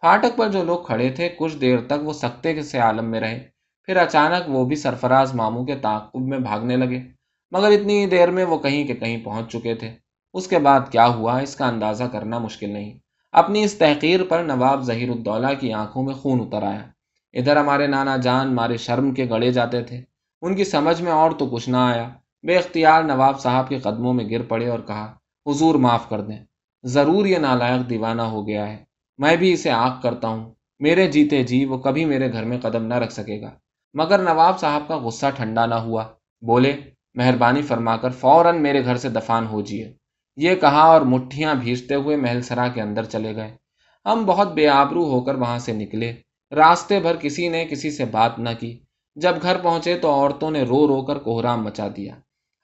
پھاٹک 0.00 0.36
پر 0.36 0.48
جو 0.48 0.64
لوگ 0.64 0.78
کھڑے 0.84 1.10
تھے، 1.10 1.28
کچھ 1.38 1.56
دیر 1.56 1.78
تک 1.80 2.02
وہ 2.02 2.12
سکتے 2.12 2.62
سے 2.62 2.78
عالم 2.78 3.04
میں 3.04 3.20
رہے۔ 3.20 3.48
پھر 3.82 3.96
اچانک 3.96 4.50
وہ 4.50 4.64
بھی 4.64 4.76
سرفراز 4.76 5.34
ماموں 5.34 5.64
کے 5.64 5.74
تعقب 5.74 6.20
میں 6.20 6.38
بھاگنے 6.38 6.76
لگے۔ 6.76 7.02
مگر 7.50 7.70
اتنی 7.70 8.06
دیر 8.06 8.30
میں 8.30 8.44
وہ 8.44 8.58
کہیں 8.58 8.86
کہ 8.86 8.94
کہیں 8.94 9.24
پہنچ 9.24 9.52
چکے 9.52 9.74
تھے۔ 9.74 9.92
اس 10.32 10.46
کے 10.46 10.58
بعد 10.58 10.80
کیا 10.90 11.06
ہوا، 11.06 11.38
اس 11.38 11.56
کا 11.56 11.66
اندازہ 11.66 12.04
کرنا 12.04 12.38
مشکل 12.38 12.70
نہیں۔ 12.70 12.98
اپنی 13.32 13.64
اس 13.64 13.74
تحقیر 13.74 14.22
پر 14.22 14.42
نواب 14.42 14.82
ظہیر 14.82 15.10
الدولہ 15.10 15.54
کی 15.60 15.72
آنکھوں 15.72 16.02
میں 16.02 16.14
خون 16.14 16.40
اتر 16.40 16.62
آیا۔ 16.62 16.86
ادھر 17.32 17.56
ہمارے 17.56 17.86
نانا 17.86 18.16
جان 18.16 18.48
ہمارے 18.48 18.76
شرم 18.76 19.14
کے 19.14 19.26
گڑے 19.30 19.50
جاتے 19.50 19.82
تھے۔ 19.82 20.02
ان 20.44 20.56
کی 20.56 20.64
سمجھ 20.64 21.02
میں 21.02 21.12
اور 21.12 21.30
تو 21.30 21.46
کچھ 21.46 21.68
نہ 21.68 21.76
آیا۔ 21.76 22.08
بے 22.42 22.56
اختیار 22.56 23.02
نواب 23.02 23.40
صاحب 23.40 23.68
کے 23.68 23.78
قدموں 23.78 24.14
میں 24.14 24.24
گر 24.30 24.42
پڑے 24.42 24.68
اور 24.68 24.78
کہا، 24.78 25.14
حضور 25.46 25.74
معاف 25.74 26.08
کر 26.08 26.20
دیں۔ 26.20 26.44
ضرور 26.82 27.26
یہ 27.26 27.38
نالائق 27.38 27.90
دیوانہ 27.90 28.22
ہو 28.22 28.46
گیا 28.46 28.68
ہے۔ 28.68 28.84
میں 29.18 29.36
بھی 29.36 29.52
اسے 29.52 29.70
آنکھ 29.70 30.02
کرتا 30.02 30.28
ہوں۔ 30.28 30.54
میرے 30.78 31.06
جیتے 31.06 31.42
جی 31.42 31.64
وہ 31.64 31.78
کبھی 31.78 32.04
میرے 32.04 32.32
گھر 32.32 32.44
میں 32.44 32.58
قدم 32.58 32.86
نہ 32.86 32.94
رکھ 32.94 33.12
سکے 33.12 33.40
گا۔ 33.40 33.50
مگر 33.94 34.18
نواب 34.18 34.60
صاحب 34.60 34.88
کا 34.88 34.98
غصہ 34.98 35.26
ٹھنڈا 35.36 35.66
نہ 35.66 35.74
ہوا۔ 35.74 36.04
بولے، 36.46 36.76
مہربانی 37.14 37.62
فرما 37.62 37.96
کر 37.96 38.10
فوراً 38.10 38.62
میرے 38.62 38.84
گھر 38.84 38.96
سے 38.96 39.08
دفان 39.08 39.46
ہو 39.46 39.60
جیے۔ 39.60 39.92
یہ 40.36 40.54
کہا 40.54 40.80
اور 40.80 41.00
مٹھیاں 41.00 41.54
بھیجتے 41.54 41.94
ہوئے 41.94 42.16
محل 42.16 42.42
سرا 42.42 42.68
کے 42.68 42.82
اندر 42.82 43.04
چلے 43.04 43.36
گئے۔ 43.36 43.56
ہم 44.04 44.24
بہت 44.26 44.54
بے 44.54 44.68
آبرو 44.68 45.04
ہو 45.04 45.20
کر 45.20 45.34
وہاں 45.34 45.58
سے 45.58 45.72
نکلے۔ 45.72 46.12
راستے 46.50 47.00
بھر 47.00 47.16
کسی 47.16 47.48
نے 47.48 47.64
کسی 47.64 47.90
سے 47.90 48.04
بات 48.04 48.38
نہ 48.38 48.50
کی۔ 48.60 48.83
جب 49.16 49.34
گھر 49.42 49.56
پہنچے 49.58 49.98
تو 49.98 50.10
عورتوں 50.10 50.50
نے 50.50 50.62
رو 50.62 50.88
رو 50.88 51.02
کر 51.02 51.18
کوہرام 51.18 51.64
مچا 51.64 51.88
دیا۔ 51.96 52.14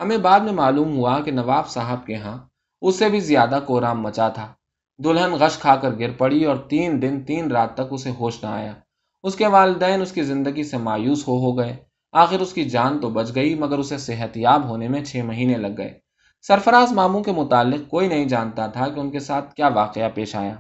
ہمیں 0.01 0.17
بعد 0.17 0.41
میں 0.41 0.53
معلوم 0.53 0.97
ہوا 0.97 1.21
کہ 1.21 1.31
نواب 1.31 1.69
صاحب 1.69 2.07
کے 2.07 2.17
ہاں 2.17 2.39
اس 2.81 2.99
سے 2.99 3.09
بھی 3.09 3.21
زیادہ 3.21 3.61
کوہرام 3.67 4.03
مچا 4.03 4.29
تھا۔ 4.29 4.53
دلہن 5.05 5.33
غش 5.33 5.59
کھا 5.59 5.77
کر 5.77 5.99
گر 5.99 6.11
پڑی 6.13 6.45
اور 6.45 6.57
تین 6.57 7.03
دن، 7.03 7.21
تین 7.21 7.51
رات 7.51 7.75
تک 7.75 7.81
اسے 7.91 8.11
ہوش 8.11 8.45
نہ 8.45 8.49
آیا۔ 8.49 8.73
اس 9.23 9.37
کے 9.37 9.47
والدین 9.47 10.03
اس 10.03 10.13
کی 10.13 10.23
زندگی 10.23 10.63
سے 10.63 10.77
مایوس 10.77 11.29
ہو 11.29 11.39
ہو 11.39 11.59
گئے۔ 11.59 11.77
آخر 12.13 12.41
اس 12.41 12.53
کی 12.53 12.65
جان 12.65 12.99
تو 12.99 13.11
بچ 13.11 13.35
گئی، 13.35 13.55
مگر 13.55 13.79
اسے 13.79 13.99
صحت 13.99 14.37
یاب 14.37 14.69
ہونے 14.69 14.89
میں 14.89 15.05
چھ 15.05 15.17
مہینے 15.17 15.57
لگ 15.57 15.79
گئے۔ 15.79 15.99
سرفراز 16.43 16.93
ماموں 16.93 17.23
کے 17.23 17.33
متعلق 17.33 17.91
کوئی 17.91 18.09
نہیں 18.09 18.25
جانتا 18.25 18.67
تھا 18.67 18.89
کہ 18.89 19.01
ان 19.01 19.11
کے 19.11 19.19
ساتھ 19.19 19.55
کیا 19.55 19.69
واقعہ 19.69 20.09
پیش 20.15 20.37
آیا۔ 20.37 20.55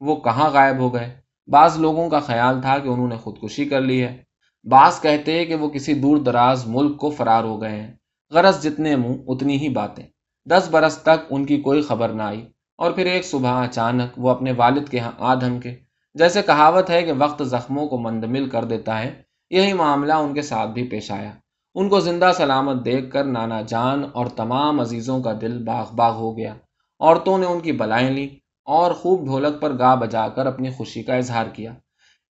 وہ 0.00 0.16
کہاں 0.16 0.50
غائب 0.50 0.78
ہو 0.78 0.94
گئے؟ 0.94 1.16
بعض 1.46 1.78
لوگوں 1.78 2.10
کا 2.10 2.20
خیال 2.20 2.60
تھا 2.60 2.78
کہ 2.78 2.88
انہوں 2.88 3.08
نے 3.08 3.16
خودکشی 3.16 3.64
کر 3.64 3.80
لی 3.80 4.02
ہے۔ 4.02 4.25
بعض 4.70 5.00
کہتے 5.00 5.44
کہ 5.44 5.54
وہ 5.54 5.68
کسی 5.68 5.94
دور 5.94 6.16
دراز 6.16 6.66
ملک 6.66 6.98
کو 6.98 7.10
فرار 7.10 7.44
ہو 7.44 7.62
گئے 7.62 7.80
ہیں۔ 7.80 7.94
غرض 8.30 8.62
جتنے 8.62 8.96
منہ 8.96 9.14
اتنی 9.26 9.58
ہی 9.58 9.68
باتیں۔ 9.68 10.04
دس 10.50 10.68
برس 10.70 10.98
تک 10.98 11.24
ان 11.30 11.44
کی 11.44 11.60
کوئی 11.60 11.82
خبر 11.82 12.08
نہ 12.08 12.22
آئی۔ 12.22 12.46
اور 12.78 12.92
پھر 12.92 13.06
ایک 13.06 13.24
صبح 13.24 13.64
اچانک 13.64 14.18
وہ 14.18 14.30
اپنے 14.30 14.52
والد 14.52 14.88
کے 14.88 14.98
ہاں 14.98 15.12
آ 15.18 15.34
دھمکے۔ 15.34 15.74
جیسے 16.14 16.42
کہاوت 16.42 16.90
ہے 16.90 17.02
کہ 17.02 17.12
وقت 17.18 17.42
زخموں 17.46 17.88
کو 17.88 17.98
مندمل 17.98 18.48
کر 18.48 18.64
دیتا 18.64 19.00
ہے، 19.00 19.22
یہی 19.50 19.72
معاملہ 19.72 20.12
ان 20.12 20.34
کے 20.34 20.42
ساتھ 20.42 20.70
بھی 20.70 20.88
پیش 20.88 21.10
آیا۔ 21.10 21.30
ان 21.74 21.88
کو 21.88 22.00
زندہ 22.00 22.30
سلامت 22.36 22.84
دیکھ 22.84 23.10
کر 23.10 23.24
نانا 23.24 23.62
جان 23.62 24.04
اور 24.12 24.26
تمام 24.26 24.80
عزیزوں 24.80 25.22
کا 25.22 25.32
دل 25.40 25.64
باغ 25.64 25.94
باغ 25.94 26.14
ہو 26.14 26.36
گیا۔ 26.36 26.54
عورتوں 27.00 27.38
نے 27.38 27.46
ان 27.46 27.60
کی 27.60 27.72
بلائیں 27.72 28.10
لی 28.10 28.38
اور 28.64 28.92
خوب 28.92 29.24
ڈھولک 29.24 29.60
پر 29.60 29.78
گا 29.78 29.94
بجا 29.94 30.28
کر 30.28 30.46
اپنی 30.46 30.70
خوشی 30.70 31.02
کا 31.02 31.14
اظہار 31.14 31.46
کیا۔ 31.46 31.72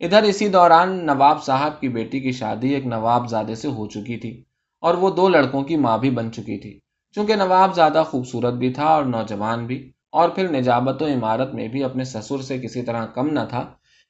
ادھر 0.00 0.22
اسی 0.22 0.48
دوران 0.48 0.90
نواب 1.06 1.42
صاحب 1.44 1.80
کی 1.80 1.88
بیٹی 1.88 2.20
کی 2.20 2.32
شادی 2.32 2.68
ایک 2.74 2.86
نواب 2.86 3.28
زادے 3.30 3.54
سے 3.54 3.68
ہو 3.68 3.86
چکی 3.86 4.16
تھی 4.16 4.42
اور 4.82 4.94
وہ 4.94 5.10
دو 5.10 5.28
لڑکوں 5.28 5.62
کی 5.62 5.76
ماں 5.76 5.96
بھی 5.98 6.10
بن 6.10 6.32
چکی 6.32 6.58
تھی۔ 6.58 6.78
چونکہ 7.16 7.36
نواب 7.36 7.74
زیادہ 7.74 8.02
خوبصورت 8.10 8.54
بھی 8.54 8.72
تھا 8.72 8.84
اور 8.84 9.04
نوجوان 9.04 9.66
بھی، 9.66 9.78
اور 10.10 10.28
پھر 10.28 10.50
نجابت 10.50 11.02
و 11.02 11.06
عمارت 11.06 11.54
میں 11.54 11.68
بھی 11.68 11.84
اپنے 11.84 12.04
سسر 12.04 12.42
سے 12.42 12.58
کسی 12.58 12.82
طرح 12.82 13.06
کم 13.06 13.28
نہ 13.28 13.44
تھا، 13.50 13.64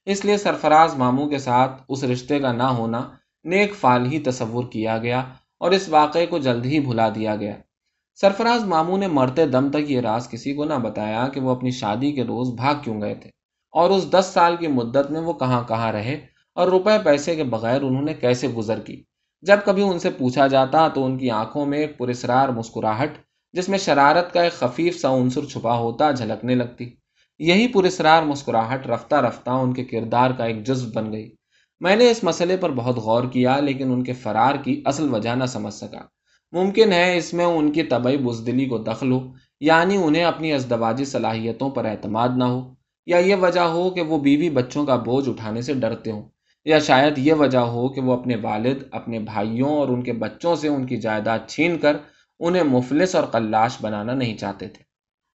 اس 0.07 0.25
لیے 0.25 0.37
سرفراز 0.37 0.97
ماموں 0.97 1.29
کے 1.29 1.39
ساتھ 1.39 1.83
اس 1.89 2.05
رشتے 2.05 2.39
کا 2.39 2.53
نہ 2.53 2.69
ہونا 2.79 3.03
نیک 3.45 3.75
فال 3.75 4.07
ہی 4.07 4.19
تصور 4.19 4.65
کیا 4.65 4.99
گیا 4.99 5.23
اور 5.59 5.71
اس 5.71 5.89
واقعے 5.89 6.27
کو 6.27 6.39
جلد 6.39 6.67
ہی 6.67 6.81
بھلا 6.81 7.09
دیا 7.09 7.37
گیا۔ 7.37 7.55
سرفراز 8.19 8.65
ماموں 8.65 8.99
نے 8.99 9.07
مرتے 9.09 9.47
دم 9.47 9.71
تک 9.71 9.91
یہ 9.91 10.01
راز 10.01 10.29
کسی 10.29 10.55
کو 10.55 10.65
نہ 10.65 10.75
بتایا 10.75 11.27
کہ 11.29 11.41
وہ 11.41 11.51
اپنی 11.51 11.71
شادی 11.71 12.13
کے 12.13 12.25
روز 12.25 12.55
بھاگ 12.55 12.75
کیوں 12.85 13.01
گئے 13.01 13.15
تھے۔ 13.15 13.31
اور 13.77 13.91
اس 13.91 14.11
دس 14.11 14.31
سال 14.33 14.57
کی 14.57 14.67
مدت 14.67 15.11
میں 15.11 15.21
وہ 15.21 15.33
کہاں 15.33 15.63
کہاں 15.69 15.93
رہے 15.93 16.21
اور 16.55 16.69
روپے 16.69 16.91
پیسے 17.05 17.37
کے 17.37 17.45
بغیر 17.45 17.83
انہوں 17.83 18.03
نے 18.03 18.15
کیسے 18.15 18.49
گزر 18.49 18.81
کی؟ 18.81 19.03
جب 19.43 19.57
کبھی 19.65 19.83
ان 19.83 19.99
سے 19.99 20.11
پوچھا 20.11 20.47
جاتا 20.47 20.89
تو 20.89 21.05
ان 21.05 21.19
کی 21.19 21.31
آنکھوں 21.31 21.67
میں 21.67 21.79
ایک 21.79 21.99
پرسرار 21.99 22.49
مسکراہٹ، 22.49 23.13
جس 23.53 23.69
میں 23.69 23.79
شرارت 23.79 24.33
کا 24.33 24.43
ایک 24.43 24.53
خفیف 24.53 25.01
سا 25.01 25.15
عنصر 25.15 25.45
چھپا 25.45 25.79
ہوتا 25.79 26.11
جھلکنے 26.11 26.55
لگتی۔ 26.55 26.91
یہی 27.39 27.69
پرسرار 27.69 28.23
مسکراہٹ، 28.23 28.87
رفتہ 28.87 29.15
رفتہ 29.15 29.51
ان 29.51 29.73
کے 29.73 29.85
کردار 29.85 30.31
کا 30.31 30.45
ایک 30.45 30.67
جزو 30.67 30.91
بن 30.95 31.13
گئی۔ 31.13 31.35
میں 31.81 31.97
نے 31.97 32.11
اس 32.11 32.25
مسئلے 32.25 32.57
پر 32.57 32.71
بہت 32.71 32.97
غور 32.97 33.25
کیا، 33.25 33.61
لیکن 33.61 33.93
ان 33.93 34.05
کے 34.05 34.13
فرار 34.13 34.55
کی 34.55 34.83
اصل 34.85 35.15
وجہ 35.15 35.31
نہ 35.31 35.45
سمجھ 35.45 35.75
سکا۔ 35.75 36.01
ممکن 36.53 36.93
ہے 36.93 37.17
اس 37.17 37.35
میں 37.35 37.45
ان 37.45 37.73
کی 37.73 37.83
طبعی 37.83 38.17
بزدلی 38.17 38.67
کو 38.67 38.79
دخل 38.79 39.13
ہو 39.13 39.33
یعنی 39.61 39.97
انہیں 39.97 40.25
اپنی 40.25 40.53
ازدواجی 40.53 41.05
صلاحیتوں 41.05 41.71
پر 41.71 41.85
اعتماد 41.85 42.29
نہ 42.37 42.45
ہو۔ 42.45 42.76
یا 43.07 43.19
یہ 43.19 43.35
وجہ 43.35 43.67
ہو 43.75 43.89
کہ 43.91 44.03
وہ 44.03 44.19
بیوی 44.19 44.51
بچوں 44.51 44.85
کا 44.87 44.97
بوجھ 44.97 45.29
اٹھانے 45.29 45.63
سے 45.63 45.75
ڈرتے 45.75 46.11
ہوں، 46.11 46.23
یا 46.67 46.79
شاید 46.79 47.19
یہ 47.19 47.35
وجہ 47.35 47.65
ہو 47.73 47.89
کہ 47.89 48.01
وہ 48.01 48.13
اپنے 48.13 48.37
والد، 48.37 48.83
اپنے 48.91 49.19
بھائیوں 49.19 49.69
اور 49.69 49.89
ان 49.89 50.03
کے 50.03 50.13
بچوں 50.13 50.55
سے 50.57 50.69
ان 50.69 50.87
کی 50.87 50.97
جائیداد 50.97 51.47
چھین 51.49 51.79
کر 51.79 51.97
انہیں 52.41 52.63
مفلس 52.63 53.15
اور 53.15 53.25
قلاش 53.25 53.77
بنانا 53.81 54.15
نہیں 54.15 54.37
چاہتے 54.37 54.69
تھے۔ 54.69 54.85